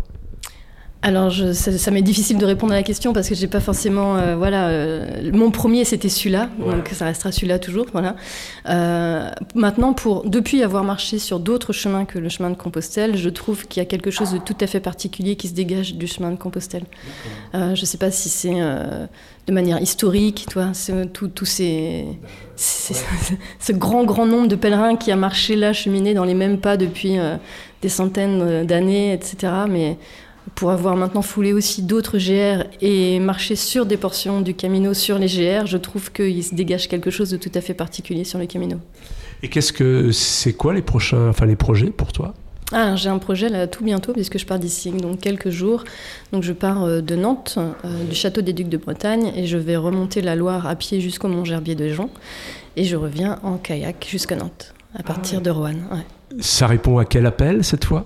Alors, 1.01 1.29
je, 1.29 1.53
ça, 1.53 1.71
ça 1.77 1.91
m'est 1.91 2.01
difficile 2.01 2.37
de 2.37 2.45
répondre 2.45 2.73
à 2.73 2.75
la 2.75 2.83
question 2.83 3.13
parce 3.13 3.29
que 3.29 3.35
j'ai 3.35 3.47
pas 3.47 3.61
forcément, 3.61 4.17
euh, 4.17 4.35
voilà, 4.35 4.67
euh, 4.67 5.31
mon 5.31 5.49
premier 5.49 5.85
c'était 5.85 6.09
celui-là, 6.09 6.49
donc 6.59 6.89
ça 6.89 7.05
restera 7.05 7.31
celui-là 7.31 7.57
toujours, 7.57 7.85
voilà. 7.93 8.17
Euh, 8.67 9.29
maintenant, 9.55 9.93
pour 9.93 10.29
depuis 10.29 10.61
avoir 10.61 10.83
marché 10.83 11.17
sur 11.17 11.39
d'autres 11.39 11.71
chemins 11.71 12.03
que 12.03 12.19
le 12.19 12.27
chemin 12.27 12.49
de 12.49 12.55
Compostelle, 12.55 13.15
je 13.15 13.29
trouve 13.29 13.65
qu'il 13.65 13.81
y 13.81 13.85
a 13.85 13.87
quelque 13.87 14.11
chose 14.11 14.33
de 14.33 14.39
tout 14.39 14.57
à 14.59 14.67
fait 14.67 14.81
particulier 14.81 15.37
qui 15.37 15.47
se 15.47 15.53
dégage 15.53 15.95
du 15.95 16.05
chemin 16.05 16.31
de 16.31 16.35
Compostelle. 16.35 16.83
Je 17.53 17.85
sais 17.85 17.97
pas 17.97 18.11
si 18.11 18.27
c'est 18.27 18.59
de 19.47 19.53
manière 19.53 19.81
historique, 19.81 20.47
toi, 20.49 20.73
tous 21.13 21.29
tout 21.29 21.45
ces, 21.45 22.07
ces, 22.57 22.93
ce 23.59 23.71
grand 23.71 24.03
grand 24.03 24.25
nombre 24.25 24.49
de 24.49 24.55
pèlerins 24.57 24.97
qui 24.97 25.13
a 25.13 25.15
marché 25.15 25.55
là, 25.55 25.71
cheminé 25.71 26.13
dans 26.13 26.25
les 26.25 26.33
mêmes 26.33 26.59
pas 26.59 26.75
depuis 26.75 27.15
des 27.81 27.89
centaines 27.89 28.65
d'années, 28.65 29.13
etc. 29.13 29.53
Mais 29.69 29.97
pour 30.55 30.71
avoir 30.71 30.95
maintenant 30.95 31.21
foulé 31.21 31.53
aussi 31.53 31.81
d'autres 31.81 32.17
GR 32.17 32.63
et 32.81 33.19
marché 33.19 33.55
sur 33.55 33.85
des 33.85 33.97
portions 33.97 34.41
du 34.41 34.53
Camino 34.53 34.93
sur 34.93 35.17
les 35.17 35.27
GR, 35.27 35.65
je 35.65 35.77
trouve 35.77 36.11
qu'il 36.11 36.43
se 36.43 36.55
dégage 36.55 36.87
quelque 36.87 37.11
chose 37.11 37.29
de 37.29 37.37
tout 37.37 37.51
à 37.55 37.61
fait 37.61 37.73
particulier 37.73 38.23
sur 38.23 38.39
le 38.39 38.45
Camino. 38.45 38.77
Et 39.43 39.47
qu'est-ce 39.47 39.73
que 39.73 40.11
c'est 40.11 40.53
quoi 40.53 40.73
les 40.73 40.81
prochains, 40.81 41.29
enfin 41.29 41.45
les 41.45 41.55
projets 41.55 41.91
pour 41.91 42.11
toi? 42.11 42.33
Ah, 42.71 42.95
j'ai 42.95 43.09
un 43.09 43.17
projet 43.17 43.49
là 43.49 43.65
tout 43.65 43.83
bientôt 43.83 44.13
puisque 44.13 44.37
je 44.37 44.45
pars 44.45 44.59
d'ici 44.59 44.91
donc 44.91 45.19
quelques 45.19 45.49
jours. 45.49 45.83
Donc 46.31 46.43
je 46.43 46.53
pars 46.53 46.83
euh, 46.83 47.01
de 47.01 47.15
Nantes, 47.15 47.57
euh, 47.57 48.03
du 48.03 48.15
château 48.15 48.41
des 48.41 48.53
Ducs 48.53 48.69
de 48.69 48.77
Bretagne 48.77 49.31
et 49.35 49.47
je 49.47 49.57
vais 49.57 49.75
remonter 49.75 50.21
la 50.21 50.35
Loire 50.35 50.67
à 50.67 50.75
pied 50.75 51.01
jusqu'au 51.01 51.29
Mont 51.29 51.45
Gerbier 51.45 51.75
de 51.75 51.89
Jean 51.89 52.09
et 52.75 52.83
je 52.83 52.95
reviens 52.95 53.39
en 53.43 53.57
kayak 53.57 54.07
jusqu'à 54.09 54.35
Nantes 54.35 54.73
à 54.93 55.01
partir 55.03 55.35
ah 55.35 55.37
ouais. 55.37 55.43
de 55.43 55.49
Roanne. 55.49 55.83
Ouais. 55.91 56.41
Ça 56.41 56.67
répond 56.67 56.99
à 56.99 57.05
quel 57.05 57.25
appel 57.25 57.63
cette 57.63 57.85
fois? 57.85 58.05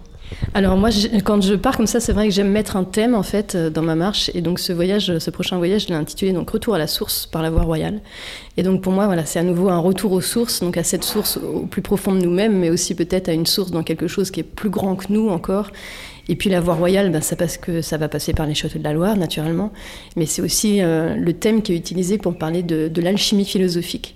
Alors 0.53 0.77
moi, 0.77 0.89
quand 1.23 1.41
je 1.41 1.55
pars 1.55 1.77
comme 1.77 1.87
ça, 1.87 1.99
c'est 1.99 2.13
vrai 2.13 2.27
que 2.27 2.33
j'aime 2.33 2.49
mettre 2.49 2.75
un 2.75 2.83
thème 2.83 3.15
en 3.15 3.23
fait 3.23 3.55
dans 3.55 3.81
ma 3.81 3.95
marche. 3.95 4.29
Et 4.33 4.41
donc 4.41 4.59
ce 4.59 4.73
voyage, 4.73 5.17
ce 5.17 5.29
prochain 5.31 5.57
voyage, 5.57 5.83
je 5.83 5.87
l'ai 5.89 5.95
intitulé 5.95 6.31
donc 6.31 6.49
Retour 6.49 6.75
à 6.75 6.77
la 6.77 6.87
source 6.87 7.25
par 7.25 7.41
la 7.41 7.49
voie 7.49 7.63
royale. 7.63 8.01
Et 8.57 8.63
donc 8.63 8.81
pour 8.81 8.93
moi, 8.93 9.05
voilà, 9.05 9.25
c'est 9.25 9.39
à 9.39 9.43
nouveau 9.43 9.69
un 9.69 9.79
retour 9.79 10.11
aux 10.11 10.21
sources, 10.21 10.61
donc 10.61 10.77
à 10.77 10.83
cette 10.83 11.03
source 11.03 11.37
au 11.37 11.65
plus 11.65 11.81
profond 11.81 12.13
de 12.13 12.19
nous-mêmes, 12.19 12.57
mais 12.57 12.69
aussi 12.69 12.95
peut-être 12.95 13.29
à 13.29 13.33
une 13.33 13.45
source 13.45 13.71
dans 13.71 13.83
quelque 13.83 14.07
chose 14.07 14.31
qui 14.31 14.39
est 14.39 14.43
plus 14.43 14.69
grand 14.69 14.95
que 14.95 15.05
nous 15.09 15.29
encore. 15.29 15.71
Et 16.29 16.35
puis 16.35 16.49
la 16.49 16.61
voie 16.61 16.75
royale, 16.75 17.11
ben, 17.11 17.21
ça 17.21 17.35
parce 17.35 17.57
que 17.57 17.81
ça 17.81 17.97
va 17.97 18.07
passer 18.07 18.33
par 18.33 18.45
les 18.45 18.53
châteaux 18.53 18.79
de 18.79 18.83
la 18.83 18.93
Loire, 18.93 19.17
naturellement. 19.17 19.73
Mais 20.15 20.25
c'est 20.25 20.41
aussi 20.41 20.81
euh, 20.81 21.15
le 21.15 21.33
thème 21.33 21.61
qui 21.61 21.73
est 21.73 21.75
utilisé 21.75 22.17
pour 22.17 22.37
parler 22.37 22.63
de 22.63 23.01
l'alchimie 23.01 23.45
philosophique. 23.45 24.15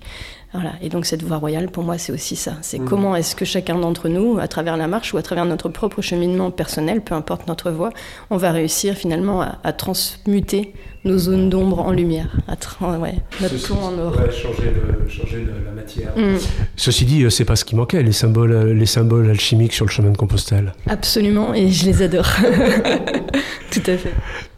Voilà. 0.54 0.72
Et 0.80 0.88
donc 0.88 1.04
cette 1.04 1.22
voie 1.22 1.36
royale, 1.36 1.68
pour 1.70 1.82
moi, 1.84 1.98
c'est 1.98 2.10
aussi 2.12 2.34
ça. 2.34 2.52
C'est 2.62 2.78
Mhm. 2.78 2.88
comment 2.88 3.14
est-ce 3.16 3.36
que 3.36 3.44
chacun 3.44 3.78
d'entre 3.78 4.08
nous, 4.08 4.38
à 4.38 4.48
travers 4.48 4.76
la 4.78 4.88
marche 4.88 5.12
ou 5.12 5.18
à 5.18 5.22
travers 5.22 5.44
notre 5.44 5.68
propre 5.68 6.00
cheminement 6.00 6.50
personnel, 6.50 7.02
peu 7.02 7.14
importe 7.14 7.46
notre 7.48 7.70
voie, 7.70 7.90
on 8.30 8.38
va 8.38 8.50
réussir 8.50 8.94
finalement 8.94 9.42
à, 9.42 9.58
à 9.62 9.72
transmuter 9.74 10.72
nos 11.04 11.18
zones 11.18 11.48
d'ombre 11.50 11.80
en 11.80 11.92
lumière, 11.92 12.36
à 12.48 12.54
tra- 12.54 12.98
ouais, 12.98 13.14
notre 13.40 13.54
Ceci- 13.56 13.66
plomb 13.66 13.82
en 13.84 13.98
or. 13.98 14.16
ouais, 14.18 14.30
changer, 14.32 14.72
le- 14.74 15.08
changer 15.08 15.38
le- 15.40 15.64
la 15.66 15.70
matière. 15.72 16.12
Mm. 16.16 16.38
Ceci 16.76 17.04
dit, 17.04 17.22
euh, 17.24 17.30
c'est 17.30 17.44
pas 17.44 17.54
ce 17.56 17.64
qui 17.64 17.76
manquait, 17.76 18.02
les 18.02 18.12
symboles, 18.12 18.52
euh, 18.52 18.72
les 18.74 18.86
symboles 18.86 19.28
alchimiques 19.30 19.74
sur 19.74 19.84
le 19.84 19.90
chemin 19.90 20.10
de 20.10 20.16
Compostelle. 20.16 20.72
Absolument, 20.88 21.52
et 21.54 21.70
je 21.70 21.84
les 21.86 22.02
adore. 22.02 22.26
Tout 23.70 23.82
à 23.86 23.96
fait. 23.96 24.12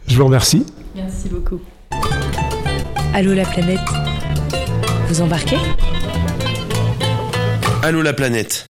Je 0.07 0.17
vous 0.17 0.25
remercie. 0.25 0.65
Merci 0.95 1.29
beaucoup. 1.29 1.61
Allô 3.13 3.35
la 3.35 3.45
planète 3.45 3.81
Vous 5.11 5.23
embarquez? 5.23 5.59
Allô 7.83 8.01
la 8.01 8.13
planète 8.13 8.70